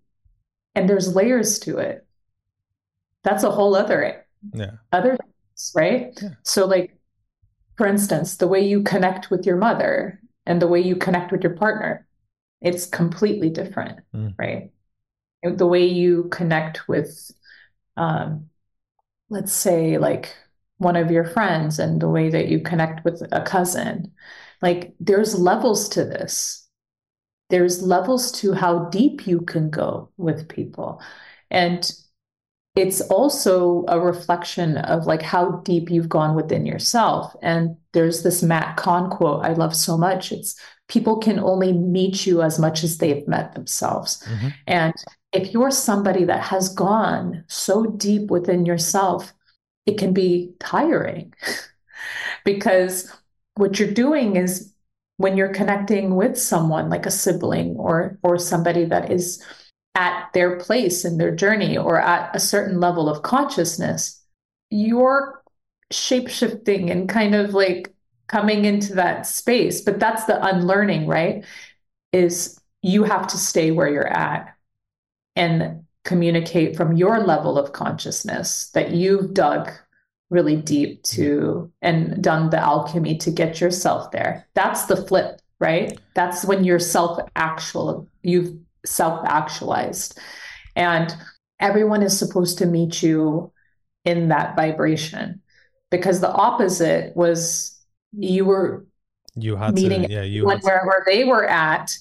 [0.75, 2.05] and there's layers to it.
[3.23, 4.71] That's a whole other yeah.
[4.91, 6.17] other things, right?
[6.21, 6.29] Yeah.
[6.43, 6.97] so like
[7.77, 11.43] for instance the way you connect with your mother and the way you connect with
[11.43, 12.05] your partner
[12.61, 14.33] it's completely different mm.
[14.37, 14.71] right?
[15.43, 17.31] The way you connect with
[17.97, 18.49] um,
[19.29, 20.35] let's say like
[20.77, 24.11] one of your friends and the way that you connect with a cousin
[24.61, 26.67] like there's levels to this.
[27.49, 31.01] There's levels to how deep you can go with people.
[31.49, 31.89] And
[32.75, 37.35] it's also a reflection of like how deep you've gone within yourself.
[37.41, 40.31] And there's this matt kahn quote i love so much.
[40.31, 44.49] It's people can only meet you as much as they've met themselves mm-hmm.
[44.67, 44.93] and
[45.31, 49.33] if you're somebody that has gone so deep within yourself,
[49.85, 51.33] it can be tiring
[52.45, 53.11] because
[53.55, 54.73] what you're doing is
[55.17, 59.43] when you're connecting with someone like a sibling or or somebody that is
[59.95, 64.23] at their place in their journey or at a certain level of consciousness
[64.69, 65.43] you're
[65.91, 67.93] shapeshifting and kind of like
[68.29, 71.43] coming into that space but that's the unlearning right
[72.13, 74.55] is you have to stay where you're at
[75.35, 79.69] and communicate from your level of consciousness that you've dug
[80.29, 84.47] really deep to and done the alchemy to get yourself there.
[84.53, 85.99] That's the flip, right?
[86.13, 90.19] That's when you're self actual, you've self actualized.
[90.75, 91.13] And
[91.59, 93.51] everyone is supposed to meet you
[94.05, 95.41] in that vibration
[95.91, 97.78] because the opposite was
[98.11, 98.85] you were
[99.35, 101.97] you had meeting to, yeah, you wherever where they were at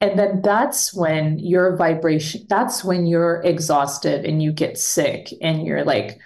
[0.00, 5.66] and then that's when your vibration, that's when you're exhausted and you get sick and
[5.66, 6.18] you're like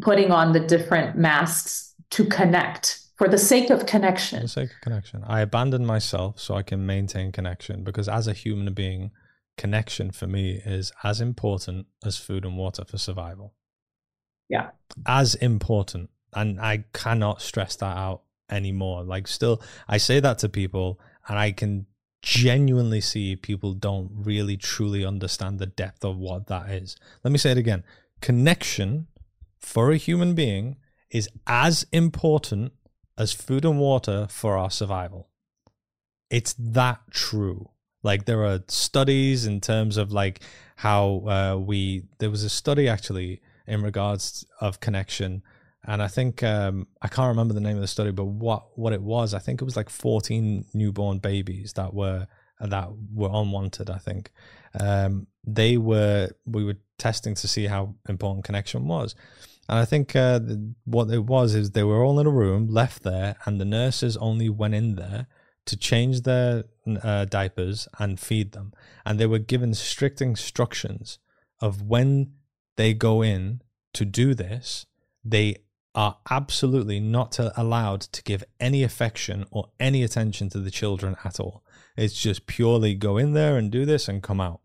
[0.00, 4.40] putting on the different masks to connect for the sake of connection.
[4.40, 5.24] For the sake of connection.
[5.26, 9.10] I abandon myself so I can maintain connection because as a human being,
[9.56, 13.54] connection for me is as important as food and water for survival.
[14.50, 14.70] Yeah.
[15.06, 16.10] As important.
[16.34, 19.02] And I cannot stress that out anymore.
[19.02, 21.86] Like, still, I say that to people and I can
[22.22, 26.96] genuinely see people don't really truly understand the depth of what that is.
[27.24, 27.84] Let me say it again.
[28.20, 29.06] Connection
[29.60, 30.76] for a human being
[31.10, 32.72] is as important
[33.16, 35.28] as food and water for our survival.
[36.30, 37.70] It's that true.
[38.02, 40.40] Like there are studies in terms of like
[40.76, 45.42] how uh, we there was a study actually in regards of connection
[45.86, 48.92] and I think um, I can't remember the name of the study, but what what
[48.92, 52.26] it was, I think it was like 14 newborn babies that were
[52.60, 53.88] that were unwanted.
[53.88, 54.30] I think
[54.78, 59.14] um, they were we were testing to see how important connection was,
[59.68, 60.40] and I think uh,
[60.84, 64.16] what it was is they were all in a room, left there, and the nurses
[64.16, 65.26] only went in there
[65.66, 66.64] to change their
[67.02, 68.72] uh, diapers and feed them,
[69.06, 71.18] and they were given strict instructions
[71.60, 72.32] of when
[72.76, 73.60] they go in
[73.92, 74.86] to do this,
[75.24, 75.56] they
[75.98, 81.40] are absolutely not allowed to give any affection or any attention to the children at
[81.40, 81.64] all.
[81.96, 84.60] It's just purely go in there and do this and come out.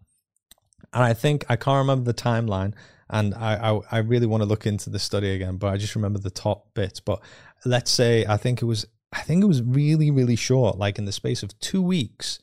[0.94, 2.76] And I think I can't remember the timeline,
[3.10, 5.96] and I, I, I really want to look into the study again, but I just
[5.96, 7.00] remember the top bits.
[7.00, 7.20] But
[7.66, 11.06] let's say I think it was I think it was really really short, like in
[11.06, 12.38] the space of two weeks,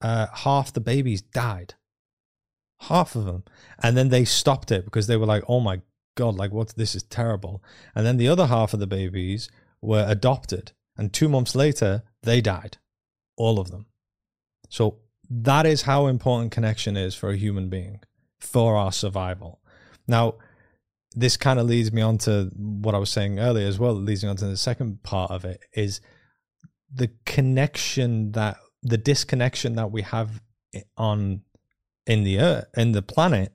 [0.00, 1.74] uh, half the babies died,
[2.80, 3.44] half of them,
[3.80, 5.80] and then they stopped it because they were like, oh my
[6.20, 6.74] god, like what?
[6.76, 7.62] This is terrible.
[7.94, 9.48] And then the other half of the babies
[9.80, 12.78] were adopted, and two months later they died,
[13.36, 13.86] all of them.
[14.68, 14.98] So
[15.30, 18.00] that is how important connection is for a human being
[18.38, 19.60] for our survival.
[20.06, 20.34] Now,
[21.14, 23.94] this kind of leads me on to what I was saying earlier as well.
[23.94, 26.00] Leads me on to the second part of it is
[26.92, 30.40] the connection that the disconnection that we have
[30.96, 31.42] on
[32.06, 33.52] in the earth in the planet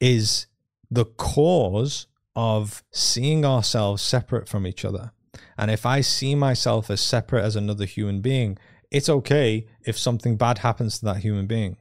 [0.00, 0.46] is
[0.90, 5.12] the cause of seeing ourselves separate from each other.
[5.58, 8.58] And if I see myself as separate as another human being,
[8.90, 11.76] it's okay if something bad happens to that human being.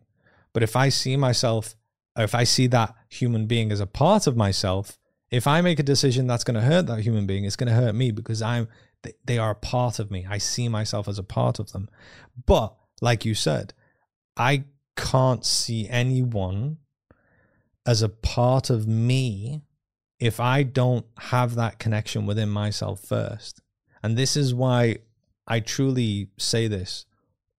[0.54, 1.76] But if I see myself,
[2.18, 4.98] if I see that human being as a part of myself,
[5.30, 7.76] if I make a decision that's going to hurt that human being, it's going to
[7.76, 8.68] hurt me because I'm
[9.26, 10.26] they are a part of me.
[10.28, 11.90] I see myself as a part of them.
[12.46, 13.74] But like you said,
[14.38, 14.64] I
[14.96, 16.78] can't see anyone
[17.86, 19.62] as a part of me
[20.20, 23.62] if I don't have that connection within myself first.
[24.02, 25.00] And this is why
[25.48, 27.06] I truly say this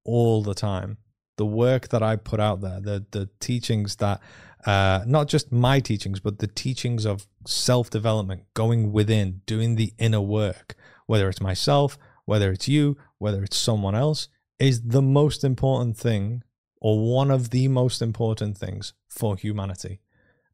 [0.05, 0.99] all the time.
[1.37, 4.21] The work that I put out there, the the teachings that
[4.65, 9.93] uh, not just my teachings, but the teachings of self development, going within, doing the
[9.99, 10.75] inner work,
[11.07, 16.43] whether it's myself, whether it's you, whether it's someone else, is the most important thing
[16.81, 20.01] or one of the most important things for humanity.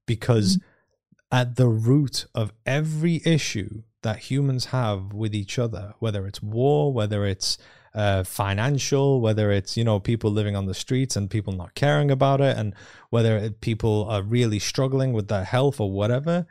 [0.06, 1.36] Because mm-hmm.
[1.36, 6.92] at the root of every issue that humans have with each other, whether it's war,
[6.92, 7.56] whether it's
[7.94, 12.10] uh, financial, whether it's you know people living on the streets and people not caring
[12.10, 12.74] about it, and
[13.10, 16.46] whether people are really struggling with their health or whatever,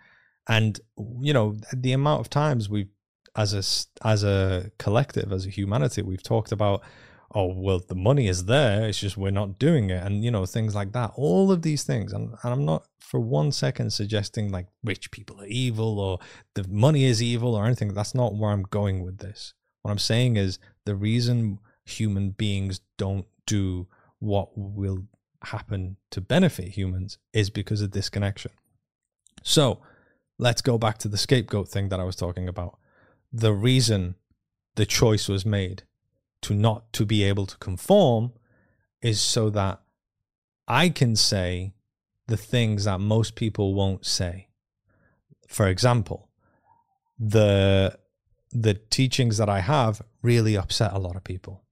[0.47, 0.79] and
[1.19, 2.87] you know the amount of times we,
[3.35, 6.81] as a as a collective, as a humanity, we've talked about
[7.33, 10.45] oh well the money is there it's just we're not doing it and you know
[10.45, 14.51] things like that all of these things and, and i'm not for one second suggesting
[14.51, 16.19] like rich people are evil or
[16.55, 19.53] the money is evil or anything that's not where i'm going with this.
[19.81, 23.87] What i'm saying is the reason human beings don't do
[24.19, 25.05] what will
[25.43, 28.51] happen to benefit humans is because of disconnection
[29.43, 29.81] so
[30.37, 32.77] let's go back to the scapegoat thing that i was talking about.
[33.31, 34.15] The reason
[34.75, 35.83] the choice was made
[36.41, 38.33] to not to be able to conform
[39.01, 39.81] is so that
[40.67, 41.73] I can say
[42.27, 44.47] the things that most people won't say.
[45.47, 46.29] For example,
[47.19, 47.97] the
[48.51, 51.63] the teachings that I have really upset a lot of people.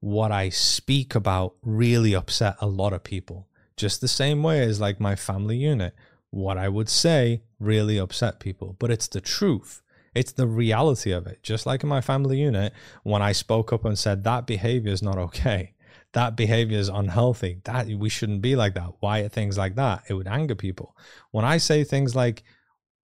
[0.00, 3.48] What I speak about really upset a lot of people.
[3.76, 5.94] Just the same way as like my family unit.
[6.30, 9.82] What I would say really upset people, but it's the truth.
[10.14, 11.42] It's the reality of it.
[11.42, 15.02] Just like in my family unit, when I spoke up and said that behavior is
[15.02, 15.74] not okay,
[16.12, 18.92] that behavior is unhealthy, that we shouldn't be like that.
[19.00, 20.02] Why are things like that?
[20.08, 20.96] It would anger people.
[21.30, 22.42] When I say things like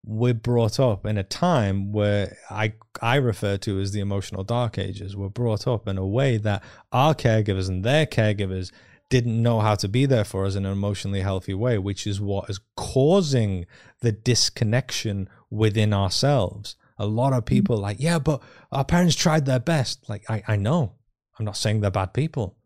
[0.05, 4.79] we're brought up in a time where I I refer to as the emotional dark
[4.79, 5.17] ages.
[5.17, 8.73] We're brought up in a way that our caregivers and their caregivers
[9.11, 12.21] didn't know how to be there for us in an emotionally healthy way, which is
[12.21, 13.67] what is causing
[14.01, 17.47] the disconnection within ourselves a lot of mm.
[17.47, 18.43] people like, yeah, but
[18.73, 20.09] our parents tried their best.
[20.09, 20.95] Like, I, I know.
[21.39, 22.57] I'm not saying they're bad people.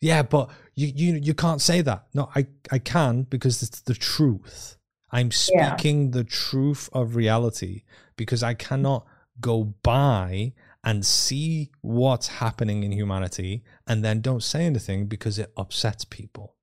[0.00, 2.06] Yeah, but you you you can't say that.
[2.14, 4.76] No, I, I can because it's the truth.
[5.10, 6.10] I'm speaking yeah.
[6.12, 7.82] the truth of reality
[8.16, 9.06] because I cannot
[9.40, 10.52] go by
[10.84, 16.54] and see what's happening in humanity and then don't say anything because it upsets people.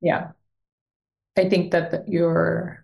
[0.00, 0.32] Yeah.
[1.36, 2.81] I think that you're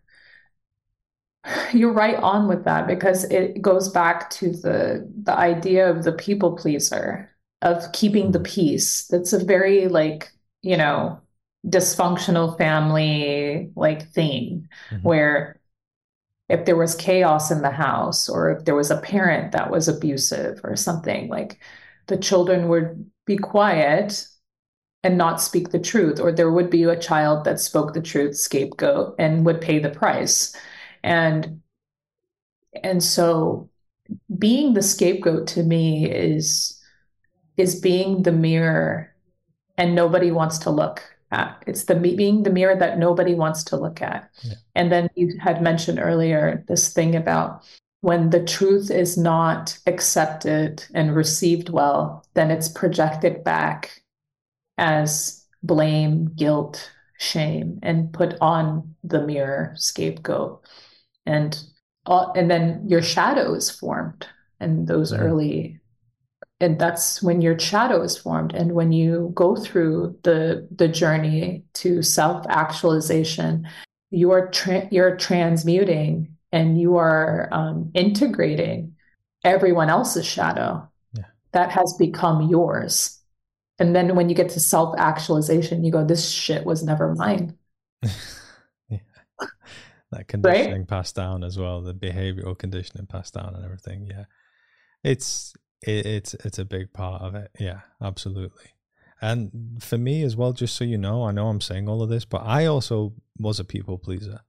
[1.73, 6.13] you're right on with that because it goes back to the the idea of the
[6.13, 7.31] people pleaser
[7.63, 9.07] of keeping the peace.
[9.07, 10.33] That's a very like
[10.63, 11.21] you know
[11.67, 15.03] dysfunctional family like thing mm-hmm.
[15.03, 15.61] where
[16.49, 19.89] if there was chaos in the house or if there was a parent that was
[19.89, 21.61] abusive or something like
[22.07, 24.27] the children would be quiet
[25.03, 28.37] and not speak the truth or there would be a child that spoke the truth
[28.37, 30.57] scapegoat and would pay the price
[31.03, 31.61] and
[32.83, 33.69] and so
[34.39, 36.81] being the scapegoat to me is
[37.57, 39.13] is being the mirror
[39.77, 43.77] and nobody wants to look at it's the being the mirror that nobody wants to
[43.77, 44.55] look at yeah.
[44.75, 47.63] and then you had mentioned earlier this thing about
[48.01, 54.03] when the truth is not accepted and received well, then it's projected back
[54.77, 60.65] as blame, guilt, shame, and put on the mirror scapegoat.
[61.29, 61.63] And
[62.07, 64.27] uh, and then your shadow is formed
[64.61, 65.23] and those mm-hmm.
[65.23, 65.81] early
[66.61, 71.63] and that's when your shadow is formed and when you go through the the journey
[71.75, 73.69] to self actualization
[74.11, 78.95] you're tra- you're transmuting and you are um, integrating
[79.45, 81.25] everyone else's shadow yeah.
[81.53, 83.21] that has become yours
[83.79, 87.57] and then when you get to self actualization you go this shit was never mine.
[90.11, 90.89] that conditioning right?
[90.89, 94.25] passed down as well the behavioral conditioning passed down and everything yeah.
[95.05, 98.71] It's it, it's it's a big part of it yeah absolutely.
[99.21, 102.09] And for me as well just so you know i know i'm saying all of
[102.09, 104.41] this but i also was a people pleaser.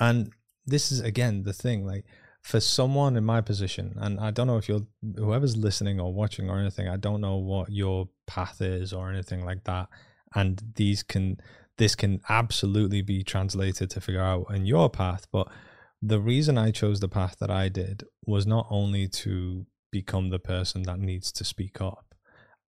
[0.00, 0.32] And
[0.66, 2.04] this is again the thing like
[2.42, 4.86] for someone in my position and i don't know if you're
[5.16, 9.44] whoever's listening or watching or anything i don't know what your path is or anything
[9.44, 9.88] like that
[10.34, 11.36] and these can
[11.78, 15.48] this can absolutely be translated to figure out in your path but
[16.00, 20.38] the reason i chose the path that i did was not only to become the
[20.38, 22.14] person that needs to speak up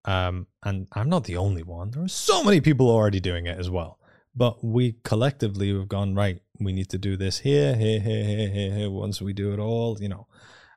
[0.05, 3.59] um, and i'm not the only one there are so many people already doing it
[3.59, 3.99] as well
[4.37, 8.49] but we collectively have gone right we need to do this here here here here
[8.49, 10.27] here, here once we do it all you know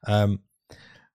[0.05, 0.39] um,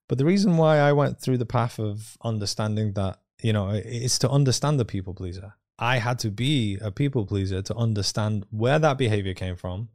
[0.09, 4.19] but the reason why i went through the path of understanding that you know is
[4.19, 8.79] to understand the people pleaser i had to be a people pleaser to understand where
[8.79, 9.89] that behavior came from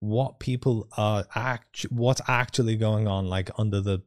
[0.00, 4.02] what people are act what's actually going on like under the,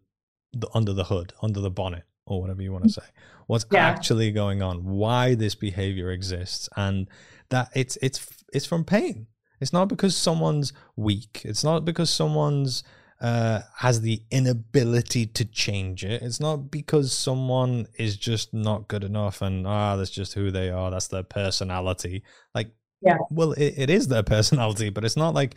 [0.54, 3.02] the under the hood under the bonnet or whatever you want to mm.
[3.02, 3.10] say
[3.48, 3.88] what's yeah.
[3.88, 7.08] actually going on why this behavior exists and
[7.50, 9.28] that it's it's it's from pain.
[9.60, 11.42] It's not because someone's weak.
[11.44, 12.84] It's not because someone's
[13.22, 16.22] uh, has the inability to change it.
[16.22, 20.70] It's not because someone is just not good enough and ah, that's just who they
[20.70, 20.92] are.
[20.92, 22.24] That's their personality.
[22.54, 25.56] Like, yeah, well, it, it is their personality, but it's not like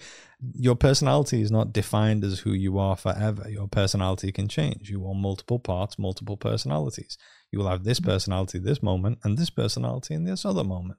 [0.54, 3.48] your personality is not defined as who you are forever.
[3.48, 4.88] Your personality can change.
[4.88, 7.18] You are multiple parts, multiple personalities.
[7.50, 8.10] You will have this mm-hmm.
[8.10, 10.98] personality this moment and this personality in this other moment.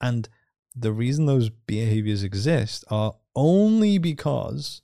[0.00, 0.28] And
[0.74, 4.82] the reason those behaviors exist are only because,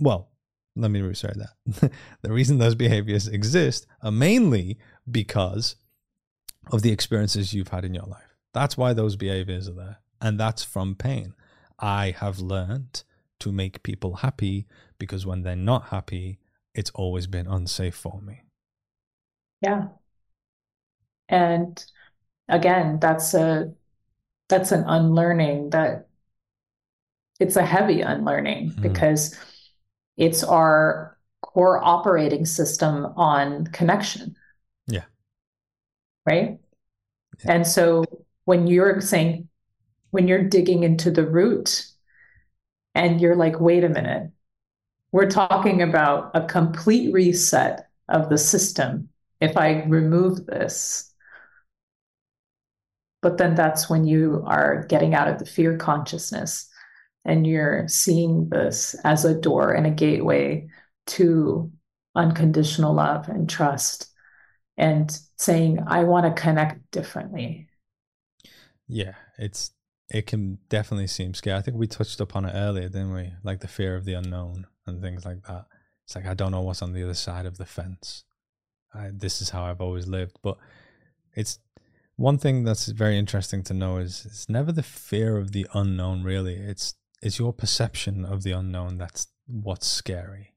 [0.00, 0.30] well,
[0.76, 1.92] let me restate that.
[2.22, 4.78] the reason those behaviors exist are mainly
[5.10, 5.76] because
[6.72, 8.36] of the experiences you've had in your life.
[8.52, 9.98] That's why those behaviors are there.
[10.20, 11.34] And that's from pain.
[11.78, 13.04] I have learned
[13.40, 14.66] to make people happy
[14.98, 16.38] because when they're not happy,
[16.74, 18.42] it's always been unsafe for me.
[19.60, 19.88] Yeah.
[21.28, 21.84] And
[22.48, 23.72] again, that's a
[24.48, 26.08] that's an unlearning that
[27.40, 28.82] it's a heavy unlearning mm-hmm.
[28.82, 29.36] because
[30.16, 34.36] it's our core operating system on connection.
[34.86, 35.04] Yeah.
[36.26, 36.58] Right.
[37.44, 37.52] Yeah.
[37.52, 38.04] And so
[38.44, 39.48] when you're saying,
[40.10, 41.86] when you're digging into the root
[42.94, 44.30] and you're like, wait a minute,
[45.12, 49.08] we're talking about a complete reset of the system.
[49.40, 51.12] If I remove this,
[53.20, 56.68] but then that's when you are getting out of the fear consciousness
[57.24, 60.68] and you're seeing this as a door and a gateway
[61.06, 61.70] to
[62.14, 64.08] unconditional love and trust
[64.76, 67.68] and saying, I want to connect differently.
[68.86, 69.70] Yeah, it's
[70.10, 71.56] it can definitely seem scary.
[71.56, 73.32] I think we touched upon it earlier, didn't we?
[73.42, 75.66] Like the fear of the unknown and things like that.
[76.04, 78.24] It's like I don't know what's on the other side of the fence.
[78.94, 80.58] I, this is how I've always lived, but
[81.34, 81.58] it's
[82.16, 86.22] one thing that's very interesting to know is it's never the fear of the unknown
[86.22, 86.94] really it's
[87.24, 90.52] it's your perception of the unknown that's what's scary.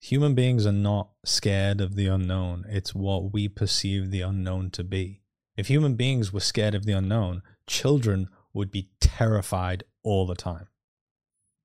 [0.00, 2.64] Human beings are not scared of the unknown.
[2.68, 5.22] It's what we perceive the unknown to be.
[5.56, 10.68] If human beings were scared of the unknown children would be terrified all the time.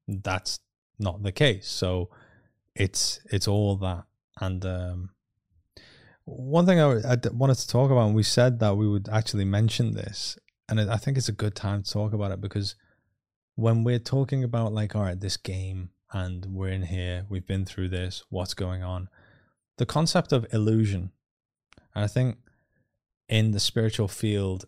[0.08, 0.60] That's
[1.00, 1.68] not the case.
[1.70, 2.10] So
[2.76, 4.06] it's it's all that.
[4.40, 5.10] And um
[6.26, 9.46] one thing I, I wanted to talk about, and we said that we would actually
[9.46, 10.38] mention this,
[10.70, 12.76] and I think it's a good time to talk about it because
[13.62, 17.64] when we're talking about like, all right, this game, and we're in here, we've been
[17.64, 19.08] through this, what's going on,
[19.78, 21.12] the concept of illusion,
[21.96, 22.38] and I think
[23.30, 24.66] in the spiritual field,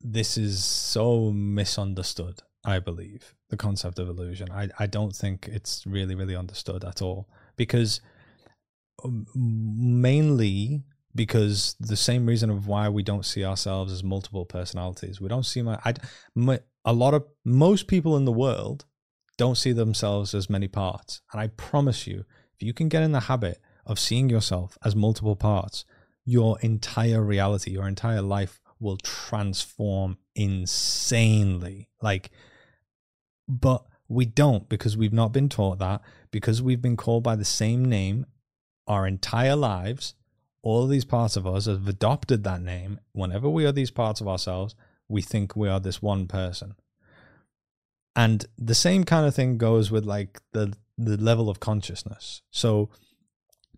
[0.00, 2.40] this is so misunderstood.
[2.64, 4.50] I believe the concept of illusion.
[4.50, 7.26] I I don't think it's really really understood at all
[7.56, 8.02] because
[9.02, 15.20] um, mainly because the same reason of why we don't see ourselves as multiple personalities.
[15.20, 15.94] We don't see my, I,
[16.34, 18.86] my a lot of most people in the world
[19.36, 21.22] don't see themselves as many parts.
[21.32, 22.24] And I promise you,
[22.54, 25.84] if you can get in the habit of seeing yourself as multiple parts,
[26.24, 31.88] your entire reality, your entire life will transform insanely.
[32.00, 32.30] Like,
[33.48, 37.44] but we don't because we've not been taught that, because we've been called by the
[37.44, 38.26] same name
[38.86, 40.14] our entire lives.
[40.62, 43.00] All these parts of us have adopted that name.
[43.12, 44.74] Whenever we are these parts of ourselves,
[45.10, 46.74] we think we are this one person.
[48.16, 52.42] And the same kind of thing goes with like the the level of consciousness.
[52.50, 52.90] So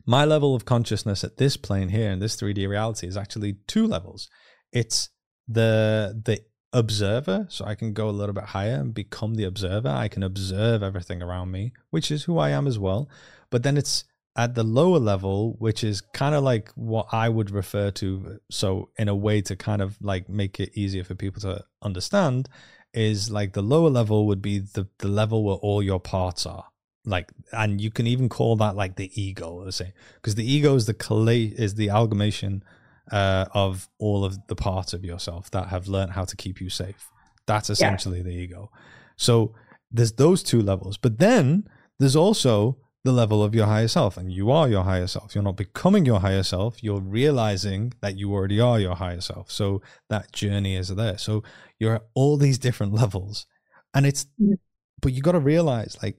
[0.05, 3.87] my level of consciousness at this plane here in this 3D reality is actually two
[3.87, 4.29] levels.
[4.73, 5.11] It's
[5.49, 6.41] the the
[6.73, 9.89] observer, so I can go a little bit higher and become the observer.
[9.89, 13.09] I can observe everything around me, which is who I am as well.
[13.51, 14.05] But then it's
[14.37, 18.41] at the lower level, which is kind of like what I would refer to.
[18.51, 22.49] So, in a way to kind of like make it easier for people to understand,
[22.95, 26.67] is like the lower level would be the, the level where all your parts are
[27.05, 30.75] like and you can even call that like the ego let's say because the ego
[30.75, 32.63] is the collate is the amalgamation
[33.11, 36.71] uh, of all of the parts of yourself that have learned how to keep you
[36.71, 37.09] safe
[37.47, 38.25] that's essentially yeah.
[38.25, 38.71] the ego
[39.17, 39.53] so
[39.91, 41.67] there's those two levels but then
[41.99, 45.43] there's also the level of your higher self and you are your higher self you're
[45.43, 49.83] not becoming your higher self you're realizing that you already are your higher self so
[50.09, 51.43] that journey is there so
[51.81, 53.47] you're at all these different levels
[53.93, 54.57] and it's mm.
[55.01, 56.19] but you got to realize like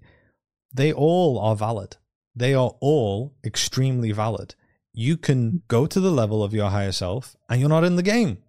[0.74, 1.98] they all are valid.
[2.36, 4.56] They are all extremely valid.
[4.92, 8.04] You can go to the level of your higher self and you're not in the
[8.04, 8.40] game,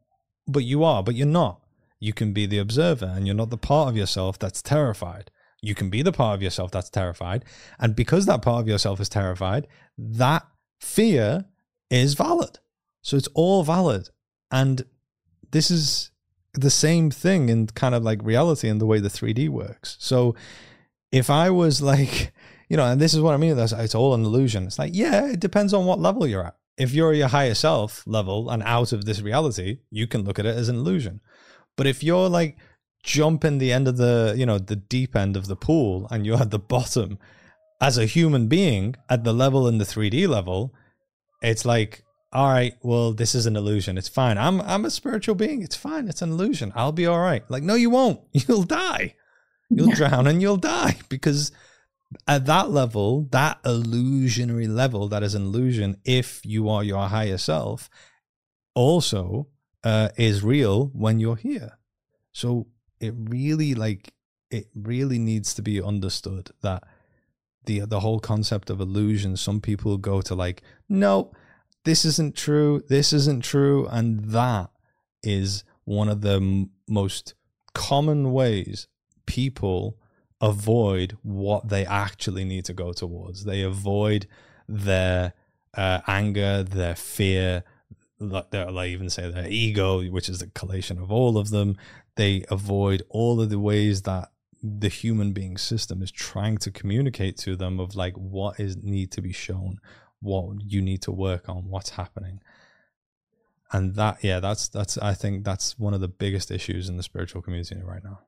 [0.47, 1.61] but you are, but you're not.
[2.01, 5.31] You can be the observer and you're not the part of yourself that's terrified.
[5.65, 7.45] You can be the part of yourself that's terrified.
[7.79, 9.67] And because that part of yourself is terrified,
[9.99, 10.47] that
[10.81, 11.47] fear
[11.91, 12.59] is valid.
[13.03, 14.09] So it's all valid.
[14.51, 14.85] And
[15.51, 16.11] this is
[16.55, 19.97] the same thing in kind of like reality and the way the 3D works.
[19.99, 20.35] So
[21.11, 22.33] if I was like,
[22.69, 24.67] you know, and this is what I mean, it's all an illusion.
[24.67, 26.57] It's like, yeah, it depends on what level you're at.
[26.77, 30.47] If you're your higher self level and out of this reality, you can look at
[30.47, 31.21] it as an illusion.
[31.77, 32.57] But if you're like
[33.05, 36.41] jumping the end of the, you know, the deep end of the pool and you're
[36.41, 37.19] at the bottom
[37.81, 40.75] as a human being at the level in the 3D level,
[41.43, 42.03] it's like,
[42.33, 43.97] all right, well, this is an illusion.
[43.97, 44.39] It's fine.
[44.39, 45.63] I'm I'm a spiritual being.
[45.63, 46.09] It's fine.
[46.09, 46.73] It's an illusion.
[46.75, 47.49] I'll be all right.
[47.49, 48.21] Like, no, you won't.
[48.33, 49.15] You'll die.
[49.71, 51.51] You'll drown and you'll die because
[52.29, 57.39] at that level, that illusionary level, that is an illusion, if you are your higher
[57.39, 57.89] self,
[58.75, 59.49] also
[59.83, 61.79] uh, is real when you're here.
[62.33, 62.67] So
[63.01, 64.13] it really like
[64.51, 66.85] it really needs to be understood that
[67.67, 69.37] the the whole concept of illusion.
[69.37, 71.33] Some people go to like, no,
[71.85, 72.83] this isn't true.
[72.89, 74.71] This isn't true, and that
[75.23, 77.35] is one of the m- most
[77.75, 78.89] common ways
[79.27, 79.99] people
[80.41, 83.45] avoid what they actually need to go towards.
[83.45, 84.27] They avoid
[84.69, 85.33] their
[85.75, 87.65] uh, anger, their fear,
[88.19, 91.77] like they even say their ego, which is the collation of all of them.
[92.17, 94.31] They avoid all of the ways that
[94.63, 99.13] the human being system is trying to communicate to them of like what is need
[99.13, 99.79] to be shown,
[100.21, 102.41] what you need to work on, what's happening.
[103.73, 107.03] And that, yeah, that's that's I think that's one of the biggest issues in the
[107.03, 108.21] spiritual community right now.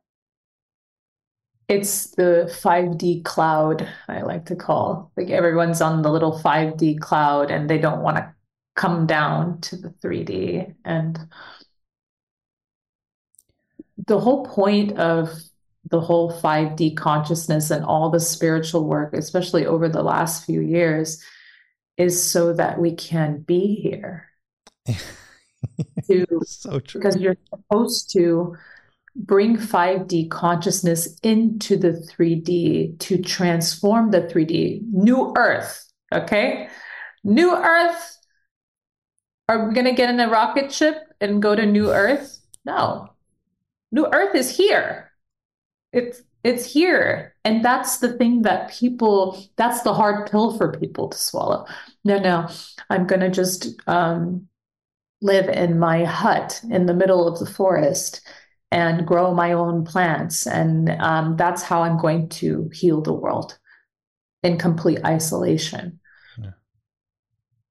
[1.68, 5.10] It's the 5D cloud, I like to call.
[5.16, 8.32] Like everyone's on the little 5D cloud and they don't want to
[8.76, 10.74] come down to the 3D.
[10.84, 11.18] And
[14.06, 15.30] the whole point of
[15.88, 21.22] the whole 5D consciousness and all the spiritual work, especially over the last few years,
[21.96, 24.28] is so that we can be here.
[26.06, 27.00] to, so true.
[27.00, 28.56] Because you're supposed to
[29.14, 34.82] bring 5D consciousness into the 3D to transform the 3D.
[34.92, 36.68] New Earth, okay?
[37.24, 38.18] New Earth.
[39.48, 42.40] Are we going to get in a rocket ship and go to New Earth?
[42.64, 43.15] No.
[43.96, 45.10] New Earth is here.
[45.90, 47.34] It's it's here.
[47.44, 51.64] And that's the thing that people that's the hard pill for people to swallow.
[52.04, 52.46] No, no.
[52.90, 54.48] I'm going to just um
[55.22, 58.20] live in my hut in the middle of the forest
[58.70, 60.46] and grow my own plants.
[60.46, 63.58] And um, that's how I'm going to heal the world
[64.42, 66.00] in complete isolation.
[66.36, 66.50] Yeah.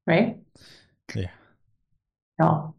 [0.08, 0.38] Right?
[1.14, 1.30] Yeah.
[2.40, 2.74] No.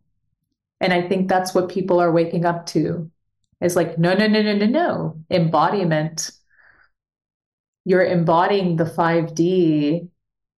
[0.80, 3.09] And I think that's what people are waking up to
[3.61, 5.24] is like, no, no, no, no, no, no.
[5.30, 6.30] Embodiment.
[7.84, 10.09] You're embodying the 5D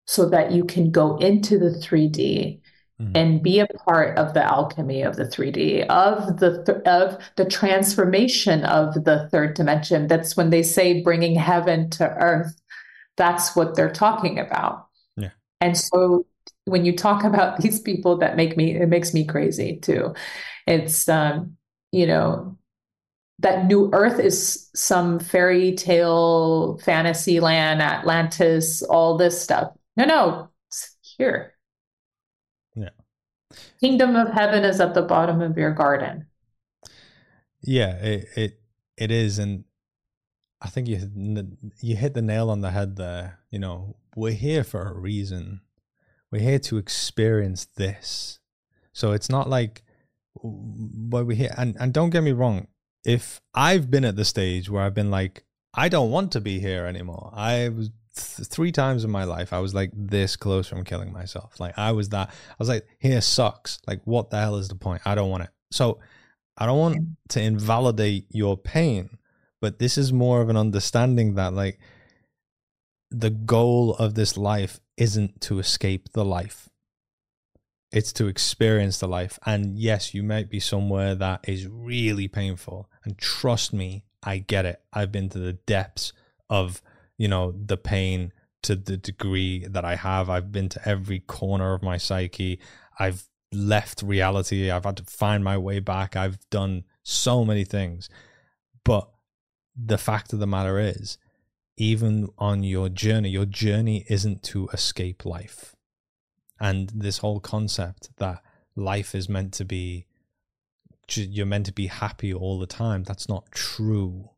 [0.06, 2.60] so that you can go into the 3D
[3.00, 3.12] mm.
[3.14, 7.44] and be a part of the alchemy of the 3D of the th- of the
[7.44, 10.06] transformation of the third dimension.
[10.06, 12.54] That's when they say bringing heaven to earth.
[13.16, 14.86] that's what they're talking about.
[15.16, 15.30] Yeah.
[15.60, 16.24] And so
[16.64, 20.14] when you talk about these people that make me it makes me crazy too.
[20.66, 21.56] It's um,
[21.92, 22.57] you know,
[23.40, 29.72] that new earth is some fairy tale fantasy land, Atlantis, all this stuff.
[29.96, 31.54] No, no, it's here.
[32.74, 32.90] Yeah.
[33.80, 36.26] Kingdom of heaven is at the bottom of your garden.
[37.62, 38.60] Yeah, it it,
[38.96, 39.64] it is and
[40.60, 40.98] I think you
[41.80, 43.40] you hit the nail on the head there.
[43.50, 45.60] You know, we're here for a reason.
[46.30, 48.40] We're here to experience this.
[48.92, 49.84] So it's not like
[50.34, 51.54] what we here.
[51.56, 52.66] And and don't get me wrong.
[53.04, 55.44] If I've been at the stage where I've been like,
[55.74, 57.30] I don't want to be here anymore.
[57.34, 59.52] I was th- three times in my life.
[59.52, 61.60] I was like this close from killing myself.
[61.60, 62.28] Like I was that.
[62.28, 63.78] I was like, here sucks.
[63.86, 65.02] Like what the hell is the point?
[65.04, 65.50] I don't want it.
[65.70, 66.00] So
[66.56, 69.18] I don't want to invalidate your pain
[69.60, 71.78] but this is more of an understanding that like
[73.10, 76.68] the goal of this life isn't to escape the life
[77.90, 79.38] it's to experience the life.
[79.46, 82.90] And yes you might be somewhere that is really painful.
[83.04, 84.80] And trust me i get it.
[84.92, 86.12] I've been to the depths
[86.50, 86.82] of
[87.16, 88.32] you know the pain
[88.62, 90.28] to the degree that i have.
[90.28, 92.58] I've been to every corner of my psyche.
[92.98, 94.70] I've left reality.
[94.70, 96.16] I've had to find my way back.
[96.16, 98.08] I've done so many things.
[98.84, 99.08] But
[99.76, 101.18] the fact of the matter is,
[101.76, 105.76] even on your journey, your journey isn't to escape life.
[106.60, 108.42] And this whole concept that
[108.74, 110.06] life is meant to be,
[111.14, 114.30] you're meant to be happy all the time, that's not true.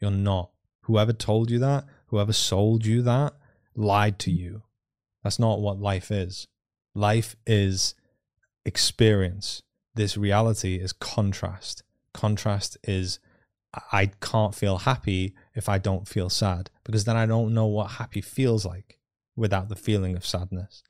[0.00, 0.50] You're not.
[0.82, 3.34] Whoever told you that, whoever sold you that,
[3.74, 4.38] lied to mm.
[4.38, 4.62] you.
[5.22, 6.46] That's not what life is.
[6.94, 7.94] Life is
[8.64, 9.62] experience.
[9.94, 11.82] This reality is contrast.
[12.14, 13.18] Contrast is
[13.92, 17.92] I can't feel happy if I don't feel sad because then I don't know what
[17.92, 18.98] happy feels like
[19.36, 20.82] without the feeling of sadness.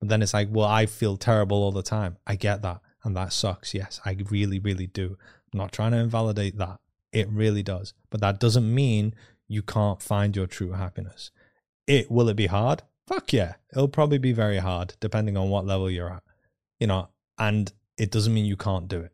[0.00, 2.16] But then it's like, well, I feel terrible all the time.
[2.26, 2.80] I get that.
[3.04, 3.74] And that sucks.
[3.74, 5.16] Yes, I really, really do.
[5.52, 6.78] I'm not trying to invalidate that.
[7.12, 7.92] It really does.
[8.10, 9.14] But that doesn't mean
[9.48, 11.30] you can't find your true happiness.
[11.86, 12.82] It will it be hard?
[13.06, 13.54] Fuck yeah.
[13.72, 16.22] It'll probably be very hard depending on what level you're at.
[16.78, 19.12] You know, and it doesn't mean you can't do it.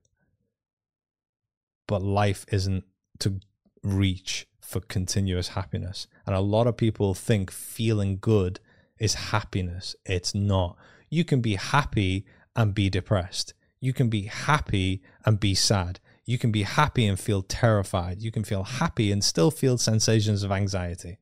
[1.89, 2.85] But life isn't
[3.21, 3.41] to
[3.83, 6.07] reach for continuous happiness.
[6.27, 8.61] And a lot of people think feeling good
[8.99, 9.97] is happiness.
[10.05, 10.77] It's not.
[11.11, 13.55] You can be happy and be depressed.
[13.81, 16.01] You can be happy and be sad.
[16.25, 18.21] You can be happy and feel terrified.
[18.21, 21.19] You can feel happy and still feel sensations of anxiety.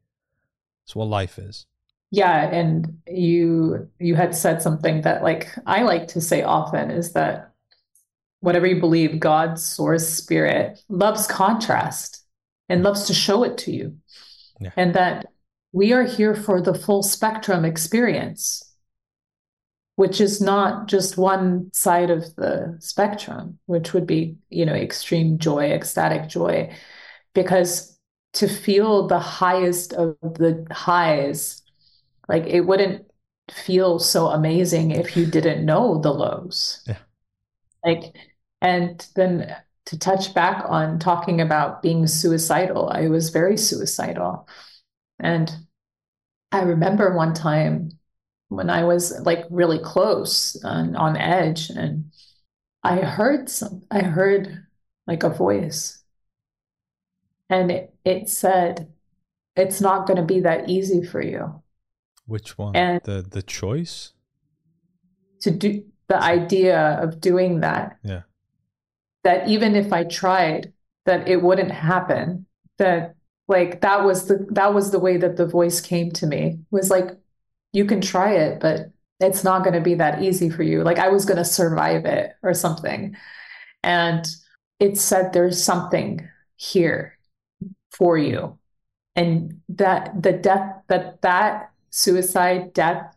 [0.84, 1.66] That's what life is.
[2.10, 7.12] Yeah, and you you had said something that like I like to say often is
[7.12, 7.52] that
[8.40, 12.22] whatever you believe, God, source, spirit, loves contrast
[12.68, 13.96] and loves to show it to you.
[14.60, 14.70] Yeah.
[14.76, 15.26] And that
[15.74, 18.62] we are here for the full spectrum experience,
[19.96, 25.36] which is not just one side of the spectrum, which would be, you know, extreme
[25.36, 26.72] joy, ecstatic joy.
[27.34, 27.98] Because
[28.34, 31.60] to feel the highest of the highs,
[32.28, 33.04] like it wouldn't
[33.50, 36.84] feel so amazing if you didn't know the lows.
[36.86, 36.98] Yeah.
[37.84, 38.14] Like
[38.60, 39.56] and then
[39.86, 44.48] to touch back on talking about being suicidal, I was very suicidal.
[45.18, 45.50] And
[46.54, 47.90] I remember one time
[48.48, 52.12] when I was like really close and on edge, and
[52.82, 54.66] I heard some, I heard
[55.06, 56.02] like a voice.
[57.50, 58.92] And it, it said,
[59.56, 61.62] It's not going to be that easy for you.
[62.26, 62.74] Which one?
[62.74, 64.12] And the the choice?
[65.42, 67.98] To do the idea of doing that.
[68.02, 68.22] Yeah
[69.24, 70.72] that even if I tried,
[71.06, 72.46] that it wouldn't happen.
[72.78, 73.16] That
[73.48, 76.58] like that was the that was the way that the voice came to me.
[76.70, 77.10] Was like
[77.72, 78.90] you can try it but
[79.20, 80.82] it's not going to be that easy for you.
[80.82, 83.16] Like i was going to survive it or something.
[83.82, 84.26] And
[84.80, 86.26] it said there's something
[86.56, 87.18] here
[87.92, 88.58] for you.
[89.16, 93.14] And that the death that that suicide death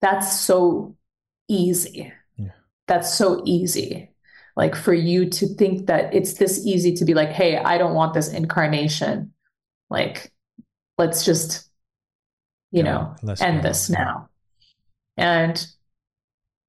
[0.00, 0.96] that's so
[1.48, 2.12] easy.
[2.36, 2.50] Yeah.
[2.86, 4.10] that's so easy.
[4.56, 7.94] Like for you to think that it's this easy to be like hey i don't
[7.94, 9.32] want this incarnation
[9.90, 10.32] like
[10.96, 11.68] let's just
[12.70, 14.28] you yeah, know end this now
[15.16, 15.66] and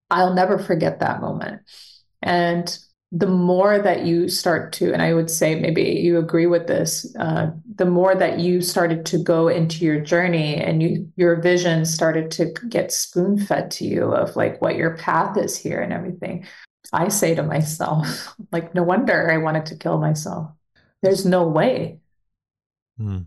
[0.09, 1.61] i'll never forget that moment
[2.21, 2.79] and
[3.11, 7.15] the more that you start to and i would say maybe you agree with this
[7.17, 11.85] uh, the more that you started to go into your journey and you your vision
[11.85, 15.91] started to get spoon fed to you of like what your path is here and
[15.91, 16.45] everything
[16.91, 20.51] I say to myself, like, no wonder I wanted to kill myself.
[21.01, 21.99] There's no way.
[22.99, 23.25] Mm.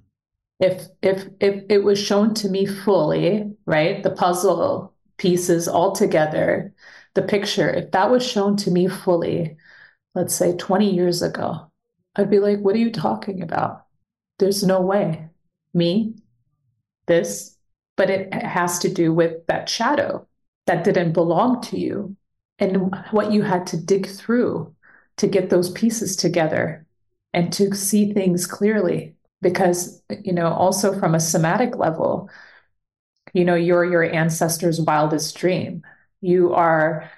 [0.60, 6.74] if if if it was shown to me fully, right, the puzzle pieces all together,
[7.14, 9.56] the picture, if that was shown to me fully,
[10.14, 11.70] let's say 20 years ago,
[12.16, 13.86] I'd be like, what are you talking about?
[14.38, 15.28] There's no way.
[15.74, 16.14] Me,
[17.06, 17.56] this,
[17.96, 20.26] but it has to do with that shadow
[20.66, 22.16] that didn't belong to you
[22.58, 24.74] and what you had to dig through
[25.16, 26.86] to get those pieces together
[27.32, 32.30] and to see things clearly because you know also from a somatic level
[33.34, 35.82] you know you're your ancestors wildest dream
[36.22, 37.10] you are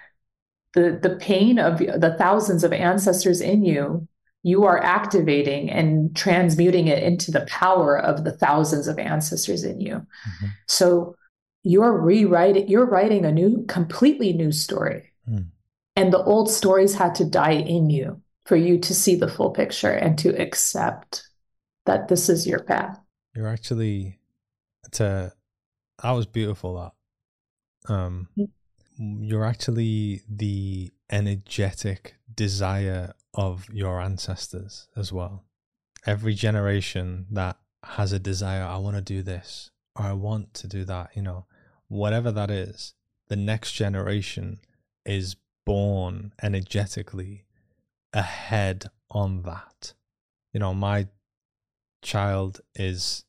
[0.72, 4.08] the the pain of the thousands of ancestors in you
[4.42, 9.80] you are activating and transmuting it into the power of the thousands of ancestors in
[9.80, 10.46] you mm-hmm.
[10.66, 11.14] so
[11.62, 15.46] you're rewriting you're writing a new completely new story mm.
[15.94, 19.50] and the old stories had to die in you for you to see the full
[19.50, 21.23] picture and to accept
[21.86, 23.00] that this is your path.
[23.34, 24.18] You're actually
[24.92, 25.32] to
[26.02, 26.74] that was beautiful
[27.86, 28.28] that um
[28.96, 35.44] you're actually the energetic desire of your ancestors as well.
[36.06, 40.68] Every generation that has a desire, I want to do this or I want to
[40.68, 41.46] do that, you know,
[41.88, 42.94] whatever that is,
[43.28, 44.60] the next generation
[45.04, 47.44] is born energetically
[48.12, 49.94] ahead on that.
[50.52, 51.08] You know, my
[52.04, 53.24] child is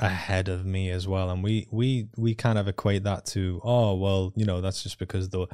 [0.00, 1.28] ahead of me as well.
[1.30, 4.98] And we we we kind of equate that to oh well you know that's just
[4.98, 5.46] because the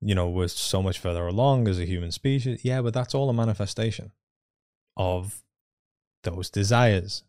[0.00, 2.64] you know we're so much further along as a human species.
[2.64, 4.12] Yeah but that's all a manifestation
[4.96, 5.42] of
[6.22, 7.24] those desires.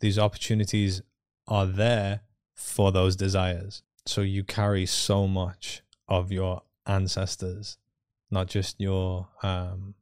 [0.00, 1.02] These opportunities
[1.46, 2.22] are there
[2.54, 3.82] for those desires.
[4.06, 7.76] So you carry so much of your ancestors
[8.30, 9.94] not just your um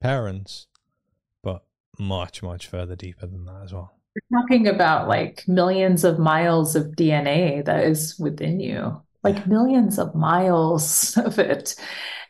[0.00, 0.66] parents
[1.98, 3.94] much, much further deeper than that as well.
[4.14, 9.98] We're talking about like millions of miles of DNA that is within you, like millions
[9.98, 11.74] of miles of it.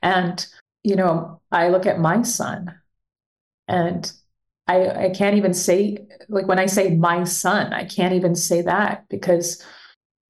[0.02, 0.46] And,
[0.82, 2.74] you know, I look at my son
[3.68, 4.10] and
[4.66, 5.98] I, I can't even say,
[6.28, 9.62] like, when I say my son, I can't even say that because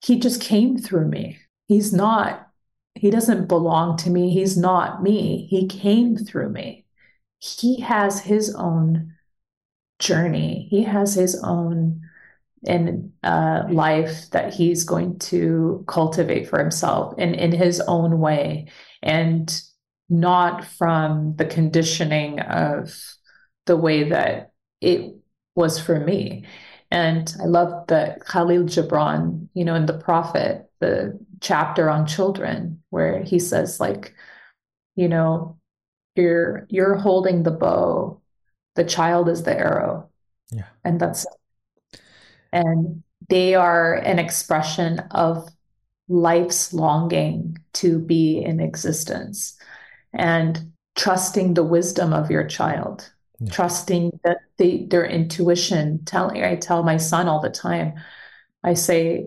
[0.04, 1.38] he just came through me.
[1.68, 2.48] He's not,
[2.94, 4.30] he doesn't belong to me.
[4.30, 5.46] He's not me.
[5.46, 6.84] He came through me.
[7.38, 9.13] He has his own
[10.04, 10.68] journey.
[10.70, 12.02] He has his own
[12.62, 18.68] in uh, life that he's going to cultivate for himself in, in his own way
[19.02, 19.62] and
[20.08, 22.94] not from the conditioning of
[23.66, 25.14] the way that it
[25.54, 26.44] was for me.
[26.90, 32.82] And I love that Kahlil Gibran, you know, in The Prophet, the chapter on children,
[32.90, 34.14] where he says, like,
[34.94, 35.58] you know,
[36.14, 38.20] you're you're holding the bow
[38.74, 40.10] the child is the arrow.
[40.50, 40.66] Yeah.
[40.84, 41.26] And that's
[42.52, 45.48] and they are an expression of
[46.08, 49.56] life's longing to be in existence
[50.12, 53.10] and trusting the wisdom of your child
[53.40, 53.50] yeah.
[53.50, 57.94] trusting that the, their intuition telling i tell my son all the time
[58.62, 59.26] i say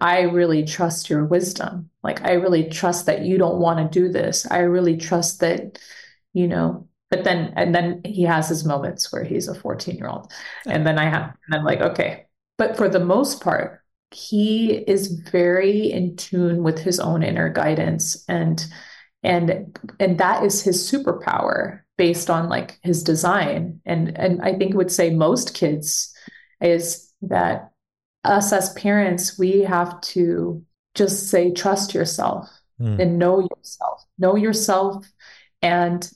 [0.00, 4.10] i really trust your wisdom like i really trust that you don't want to do
[4.10, 5.78] this i really trust that
[6.32, 10.08] you know but then and then he has his moments where he's a 14 year
[10.08, 10.30] old
[10.66, 12.24] and then i have and i'm like okay.
[12.56, 18.24] But for the most part he is very in tune with his own inner guidance
[18.28, 18.66] and
[19.22, 23.80] and and that is his superpower based on like his design.
[23.86, 26.12] And and i think would say most kids
[26.60, 27.70] is that
[28.24, 32.48] us as parents we have to just say trust yourself
[32.80, 33.00] mm.
[33.00, 34.04] and know yourself.
[34.18, 35.06] Know yourself
[35.62, 36.10] and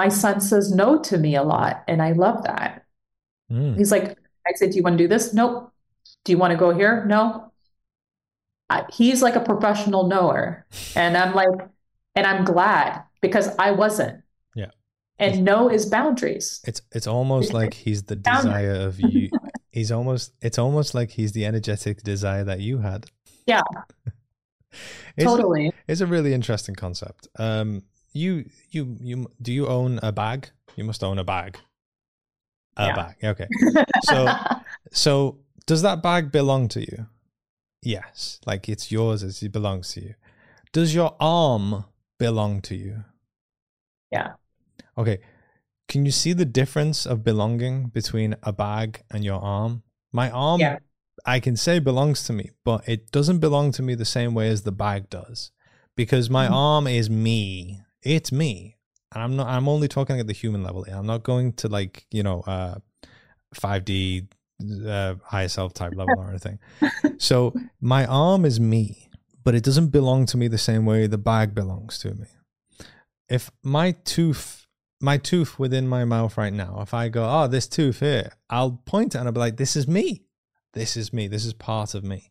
[0.00, 1.84] my son says no to me a lot.
[1.86, 2.86] And I love that.
[3.52, 3.76] Mm.
[3.76, 5.34] He's like, I said, Do you want to do this?
[5.34, 5.70] Nope.
[6.24, 7.04] Do you want to go here?
[7.04, 7.52] No.
[8.70, 10.64] I, he's like a professional knower.
[10.96, 11.50] And I'm like,
[12.14, 14.22] and I'm glad because I wasn't.
[14.54, 14.70] Yeah.
[15.18, 16.62] And no is boundaries.
[16.66, 19.28] It's it's almost like he's the desire of you.
[19.70, 23.04] he's almost it's almost like he's the energetic desire that you had.
[23.46, 23.60] Yeah.
[25.18, 25.72] it's, totally.
[25.86, 27.28] It's a really interesting concept.
[27.38, 27.82] Um
[28.12, 30.50] you you you do you own a bag?
[30.76, 31.58] You must own a bag.
[32.76, 32.94] A yeah.
[32.94, 33.16] bag.
[33.22, 33.48] Okay.
[34.04, 34.28] So
[34.92, 37.06] so does that bag belong to you?
[37.82, 38.40] Yes.
[38.46, 40.14] Like it's yours as it belongs to you.
[40.72, 41.84] Does your arm
[42.18, 43.04] belong to you?
[44.10, 44.34] Yeah.
[44.96, 45.20] Okay.
[45.88, 49.82] Can you see the difference of belonging between a bag and your arm?
[50.12, 50.78] My arm yeah.
[51.26, 54.48] I can say belongs to me, but it doesn't belong to me the same way
[54.48, 55.50] as the bag does
[55.96, 56.54] because my mm-hmm.
[56.54, 58.76] arm is me it's me.
[59.12, 59.48] I'm not.
[59.48, 60.86] I'm only talking at the human level.
[60.90, 62.76] I'm not going to like you know, uh,
[63.54, 64.28] 5D
[64.86, 66.58] uh, higher self type level or anything.
[67.18, 69.10] So my arm is me,
[69.44, 72.28] but it doesn't belong to me the same way the bag belongs to me.
[73.28, 74.66] If my tooth,
[75.02, 78.80] my tooth within my mouth right now, if I go, oh, this tooth here, I'll
[78.86, 80.22] point it and I'll be like, this is me.
[80.72, 81.28] This is me.
[81.28, 82.30] This is part of me.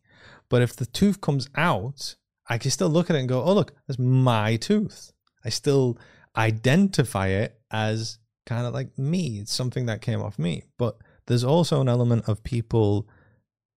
[0.49, 2.15] But if the tooth comes out,
[2.47, 5.13] I can still look at it and go, oh, look, that's my tooth.
[5.43, 5.97] I still
[6.35, 9.39] identify it as kind of like me.
[9.39, 10.63] It's something that came off me.
[10.77, 13.07] But there's also an element of people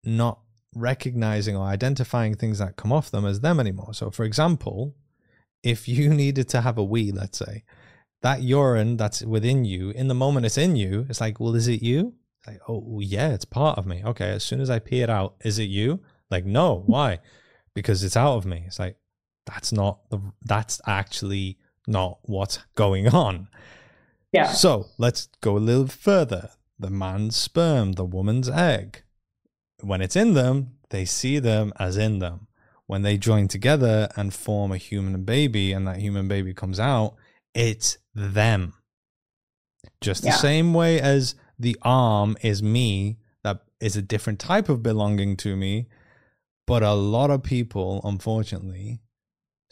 [0.05, 0.41] not
[0.75, 3.95] recognizing or identifying things that come off them as them anymore.
[3.95, 4.97] So, for example,
[5.63, 7.65] if you needed to have a wee, let's say,
[8.23, 11.69] that urine that's within you, in the moment it's in you, it's like, well, is
[11.69, 12.15] it you?
[12.39, 14.03] It's like, oh, yeah, it's part of me.
[14.05, 16.01] Okay, as soon as I pee it out, is it you?
[16.31, 17.19] Like, no, why?
[17.75, 18.65] Because it's out of me.
[18.67, 18.97] It's like,
[19.47, 23.49] that's not the, that's actually not what's going on.
[24.33, 24.53] Yeah.
[24.53, 26.51] So let's go a little further.
[26.79, 29.03] The man's sperm, the woman's egg.
[29.81, 32.47] When it's in them, they see them as in them.
[32.87, 37.17] When they join together and form a human baby and that human baby comes out,
[37.55, 38.75] it's them.
[40.01, 40.37] Just the yeah.
[40.37, 45.57] same way as the arm is me, that is a different type of belonging to
[45.57, 45.89] me.
[46.67, 49.02] But a lot of people, unfortunately,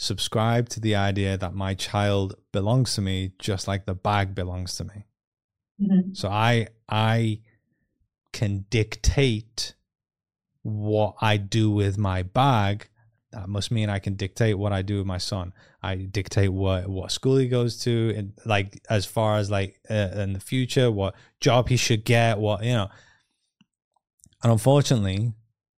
[0.01, 4.75] subscribe to the idea that my child belongs to me just like the bag belongs
[4.75, 5.05] to me.
[5.81, 6.15] Mm-hmm.
[6.15, 7.41] So I I
[8.33, 9.75] can dictate
[10.63, 12.89] what I do with my bag.
[13.33, 15.53] That must mean I can dictate what I do with my son.
[15.83, 20.23] I dictate what what school he goes to, and like as far as like uh,
[20.23, 22.89] in the future, what job he should get, what you know.
[24.43, 25.35] And unfortunately,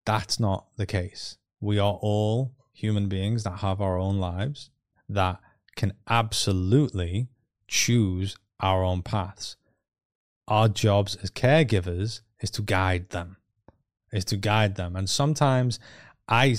[0.06, 1.38] that's not the case.
[1.60, 2.52] We are all
[2.82, 4.68] human beings that have our own lives
[5.08, 5.38] that
[5.76, 7.28] can absolutely
[7.68, 9.56] choose our own paths.
[10.48, 13.36] Our jobs as caregivers is to guide them,
[14.12, 14.96] is to guide them.
[14.96, 15.78] And sometimes
[16.28, 16.56] I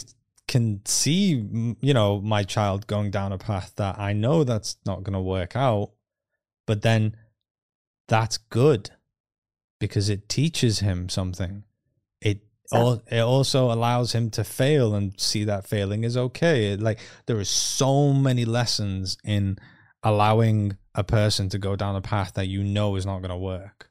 [0.47, 5.03] can see, you know, my child going down a path that I know that's not
[5.03, 5.91] going to work out,
[6.65, 7.17] but then
[8.07, 8.91] that's good
[9.77, 11.63] because it teaches him something.
[12.73, 16.75] It it also allows him to fail and see that failing is okay.
[16.75, 19.57] Like there are so many lessons in
[20.01, 23.37] allowing a person to go down a path that you know is not going to
[23.37, 23.89] work.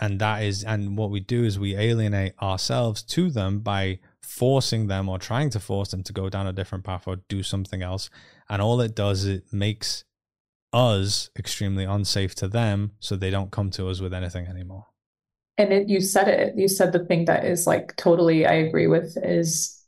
[0.00, 4.86] And that is, and what we do is we alienate ourselves to them by forcing
[4.86, 7.82] them or trying to force them to go down a different path or do something
[7.82, 8.08] else.
[8.48, 10.04] And all it does, it makes
[10.72, 14.86] us extremely unsafe to them so they don't come to us with anything anymore
[15.58, 18.86] and it, you said it you said the thing that is like totally i agree
[18.86, 19.82] with is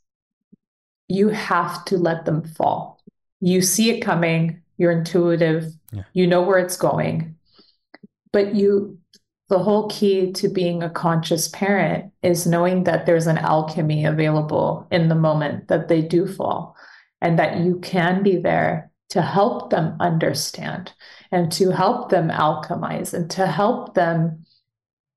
[1.07, 3.01] you have to let them fall
[3.39, 6.03] you see it coming you're intuitive yeah.
[6.13, 7.35] you know where it's going
[8.31, 8.97] but you
[9.49, 14.87] the whole key to being a conscious parent is knowing that there's an alchemy available
[14.91, 16.75] in the moment that they do fall
[17.21, 20.93] and that you can be there to help them understand
[21.33, 24.45] and to help them alchemize and to help them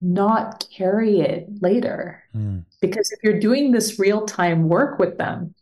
[0.05, 2.23] not carry it later.
[2.37, 2.65] Mm.
[2.81, 5.55] Because if you're doing this real time work with them,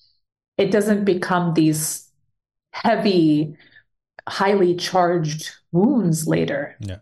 [0.58, 2.10] it doesn't become these
[2.72, 3.56] heavy,
[4.28, 6.76] highly charged wounds later.
[6.80, 6.98] Yeah.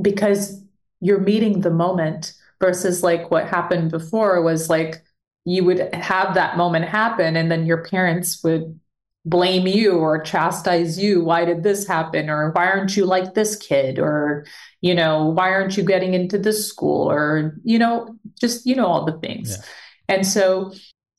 [0.00, 0.62] Because
[1.00, 5.02] you're meeting the moment versus like what happened before was like
[5.44, 8.78] you would have that moment happen and then your parents would
[9.24, 11.22] blame you or chastise you.
[11.22, 12.28] Why did this happen?
[12.28, 13.98] Or why aren't you like this kid?
[13.98, 14.44] Or
[14.80, 17.10] you know why aren't you getting into this school?
[17.10, 19.56] Or you know just you know all the things.
[19.56, 20.16] Yeah.
[20.16, 20.72] and so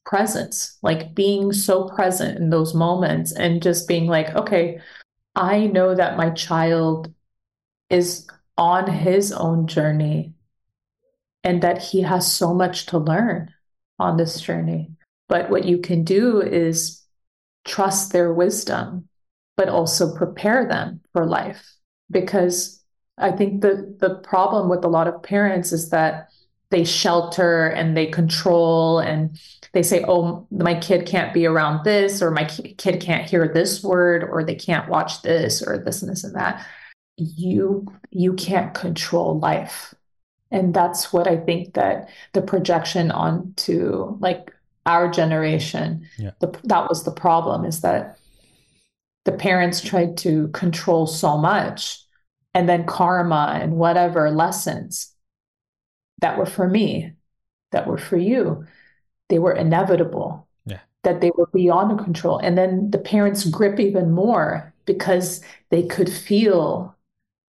[0.05, 4.77] presence like being so present in those moments and just being like okay
[5.37, 7.09] i know that my child
[7.89, 8.27] is
[8.57, 10.33] on his own journey
[11.43, 13.53] and that he has so much to learn
[13.99, 14.91] on this journey.
[15.27, 17.02] But what you can do is
[17.65, 19.07] trust their wisdom,
[19.57, 21.73] but also prepare them for life.
[22.11, 22.83] Because
[23.17, 26.29] I think the, the problem with a lot of parents is that
[26.69, 29.39] they shelter and they control and
[29.73, 33.83] they say, oh, my kid can't be around this, or my kid can't hear this
[33.83, 36.65] word, or they can't watch this, or this and this and that.
[37.17, 39.93] You you can't control life.
[40.51, 44.52] And that's what I think that the projection onto like
[44.85, 46.31] our generation yeah.
[46.39, 48.17] the, that was the problem is that
[49.25, 52.03] the parents tried to control so much
[52.53, 55.13] and then karma and whatever lessons
[56.19, 57.13] that were for me
[57.71, 58.65] that were for you
[59.29, 60.79] they were inevitable yeah.
[61.03, 66.11] that they were beyond control and then the parents grip even more because they could
[66.11, 66.93] feel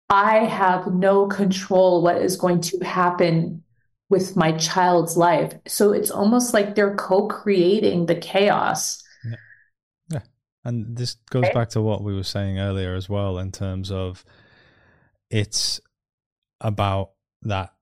[0.09, 3.64] i have no control what is going to happen
[4.11, 5.55] with my child's life.
[5.67, 9.03] So it's almost like they're co-creating the chaos.
[9.25, 9.37] Yeah.
[10.11, 10.21] yeah.
[10.65, 11.53] And this goes okay.
[11.53, 14.25] back to what we were saying earlier as well in terms of
[15.31, 15.81] it's
[16.61, 17.11] about
[17.43, 17.73] that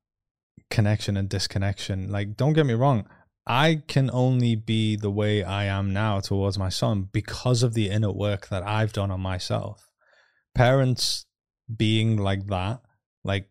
[0.70, 2.10] connection and disconnection.
[2.10, 3.06] Like don't get me wrong,
[3.46, 7.90] I can only be the way I am now towards my son because of the
[7.90, 9.90] inner work that I've done on myself.
[10.54, 11.26] Parents
[11.74, 12.80] being like that,
[13.24, 13.48] like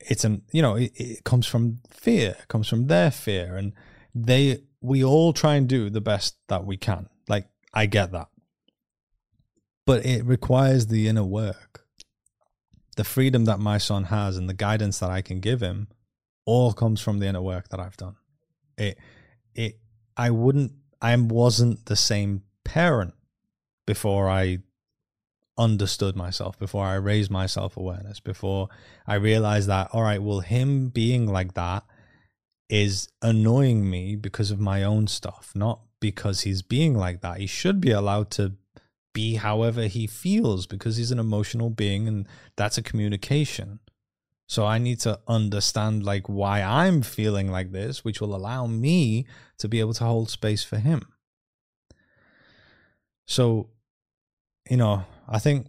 [0.00, 3.72] it's an you know it, it comes from fear, it comes from their fear, and
[4.14, 7.08] they we all try and do the best that we can.
[7.28, 8.28] Like I get that,
[9.86, 11.84] but it requires the inner work,
[12.96, 15.88] the freedom that my son has, and the guidance that I can give him,
[16.44, 18.16] all comes from the inner work that I've done.
[18.78, 18.98] It
[19.54, 19.78] it
[20.16, 20.72] I wouldn't
[21.02, 23.14] I wasn't the same parent
[23.86, 24.58] before I
[25.60, 28.68] understood myself, before I raised my self awareness, before
[29.06, 31.84] I realized that, all right, well, him being like that
[32.68, 37.38] is annoying me because of my own stuff, not because he's being like that.
[37.38, 38.54] He should be allowed to
[39.12, 43.80] be however he feels because he's an emotional being and that's a communication.
[44.46, 49.26] So I need to understand like why I'm feeling like this, which will allow me
[49.58, 51.12] to be able to hold space for him.
[53.26, 53.68] So,
[54.68, 55.68] you know, I think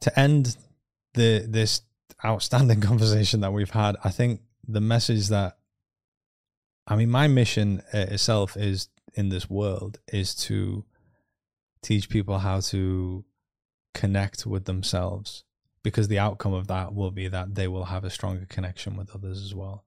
[0.00, 0.56] to end
[1.14, 1.82] the this
[2.24, 5.56] outstanding conversation that we've had, I think the message that
[6.86, 10.84] I mean, my mission eh, itself is in this world is to
[11.82, 13.24] teach people how to
[13.94, 15.44] connect with themselves
[15.82, 19.14] because the outcome of that will be that they will have a stronger connection with
[19.14, 19.84] others as well.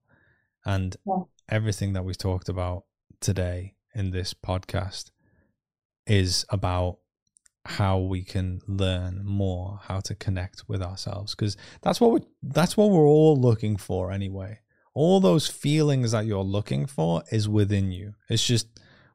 [0.66, 1.24] And yeah.
[1.50, 2.86] everything that we've talked about
[3.20, 5.12] today in this podcast
[6.08, 7.00] is about
[7.66, 12.76] how we can learn more how to connect with ourselves because that's what we that's
[12.76, 14.60] what we're all looking for anyway.
[14.94, 18.14] All those feelings that you're looking for is within you.
[18.30, 18.68] It's just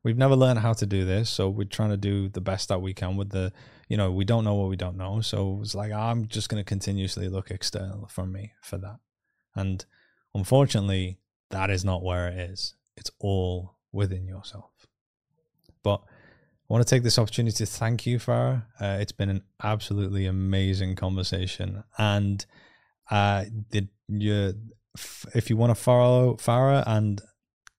[0.03, 2.81] we've never learned how to do this so we're trying to do the best that
[2.81, 3.53] we can with the
[3.89, 6.63] you know we don't know what we don't know so it's like i'm just going
[6.63, 8.99] to continuously look external for me for that.
[9.55, 9.85] And
[10.35, 11.19] unfortunately
[11.51, 12.75] that is not where it is.
[12.97, 14.71] It's all within yourself.
[15.83, 16.03] But
[16.69, 18.65] I want to take this opportunity to thank you, Farah.
[18.79, 22.45] Uh, it's been an absolutely amazing conversation, and
[23.11, 24.53] uh, did you,
[25.35, 27.23] if you want to follow Farah and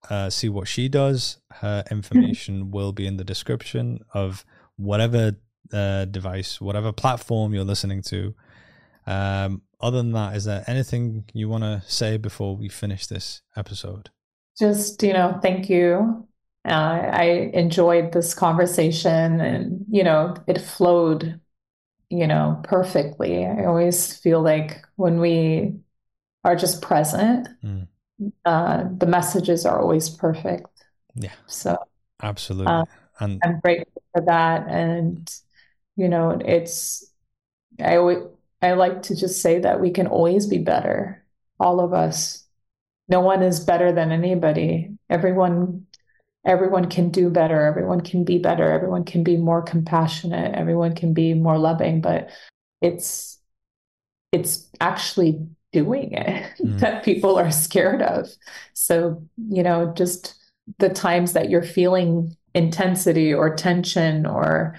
[0.10, 1.40] uh, see what she does.
[1.52, 4.46] Her information will be in the description of
[4.78, 5.34] whatever
[5.74, 8.34] uh, device, whatever platform you're listening to.
[9.06, 13.42] Um, other than that, is there anything you want to say before we finish this
[13.56, 14.10] episode?
[14.58, 16.28] Just, you know, thank you.
[16.70, 21.42] Uh, I enjoyed this conversation and, you know, it flowed,
[22.10, 23.46] you know, perfectly.
[23.46, 25.80] I always feel like when we
[26.44, 27.88] are just present, mm
[28.46, 30.68] uh, the messages are always perfect.
[31.16, 31.32] Yeah.
[31.48, 31.78] So
[32.22, 32.74] absolutely.
[32.74, 32.84] Uh,
[33.22, 34.68] and I'm grateful for that.
[34.68, 35.30] And,
[35.96, 37.10] you know, it's,
[37.80, 38.20] I always,
[38.62, 41.26] I like to just say that we can always be better.
[41.60, 42.46] All of us.
[43.08, 44.92] No one is better than anybody.
[45.10, 45.88] Everyone,
[46.50, 47.62] everyone can do better.
[47.62, 48.72] Everyone can be better.
[48.72, 50.56] Everyone can be more compassionate.
[50.56, 52.32] Everyone can be more loving, but
[52.82, 53.39] it's,
[54.32, 56.80] it's actually doing it mm.
[56.80, 58.28] that people are scared of.
[58.74, 60.36] So, you know, just
[60.80, 64.76] the times that you're feeling intensity or tension or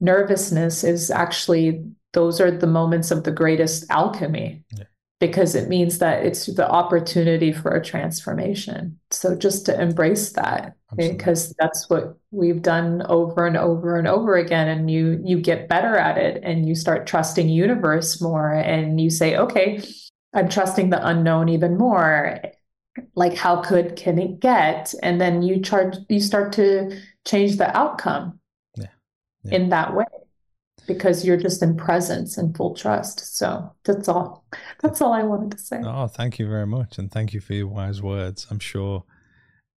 [0.00, 1.84] nervousness is actually
[2.14, 4.62] those are the moments of the greatest alchemy.
[4.76, 4.84] Yeah
[5.22, 8.98] because it means that it's the opportunity for a transformation.
[9.12, 11.16] So just to embrace that Absolutely.
[11.16, 15.68] because that's what we've done over and over and over again and you you get
[15.68, 19.80] better at it and you start trusting universe more and you say okay
[20.34, 22.40] I'm trusting the unknown even more.
[23.14, 24.92] Like how could can it get?
[25.04, 28.40] And then you charge you start to change the outcome
[28.76, 28.86] yeah.
[29.44, 29.54] Yeah.
[29.54, 30.06] in that way
[30.86, 33.36] because you're just in presence and full trust.
[33.36, 34.44] So that's all.
[34.80, 35.80] That's all I wanted to say.
[35.84, 36.98] Oh, thank you very much.
[36.98, 38.46] And thank you for your wise words.
[38.50, 39.04] I'm sure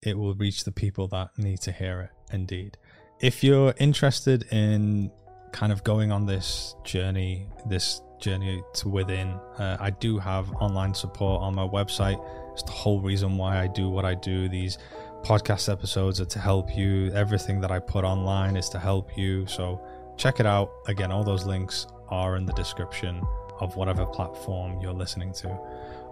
[0.02, 2.76] it will reach the people that need to hear it indeed.
[3.20, 5.10] If you're interested in
[5.52, 9.28] kind of going on this journey, this journey to within.
[9.58, 12.18] Uh, I do have online support on my website.
[12.52, 14.48] It's the whole reason why I do what I do.
[14.48, 14.78] These
[15.22, 17.12] podcast episodes are to help you.
[17.12, 19.46] Everything that I put online is to help you.
[19.46, 19.80] So
[20.16, 20.70] check it out.
[20.86, 23.22] Again, all those links are in the description
[23.60, 25.58] of whatever platform you're listening to.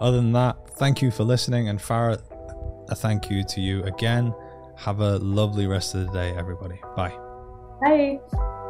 [0.01, 1.69] Other than that, thank you for listening.
[1.69, 2.21] And Farah,
[2.89, 4.35] a thank you to you again.
[4.77, 6.81] Have a lovely rest of the day, everybody.
[6.97, 7.17] Bye.
[7.81, 8.62] Bye.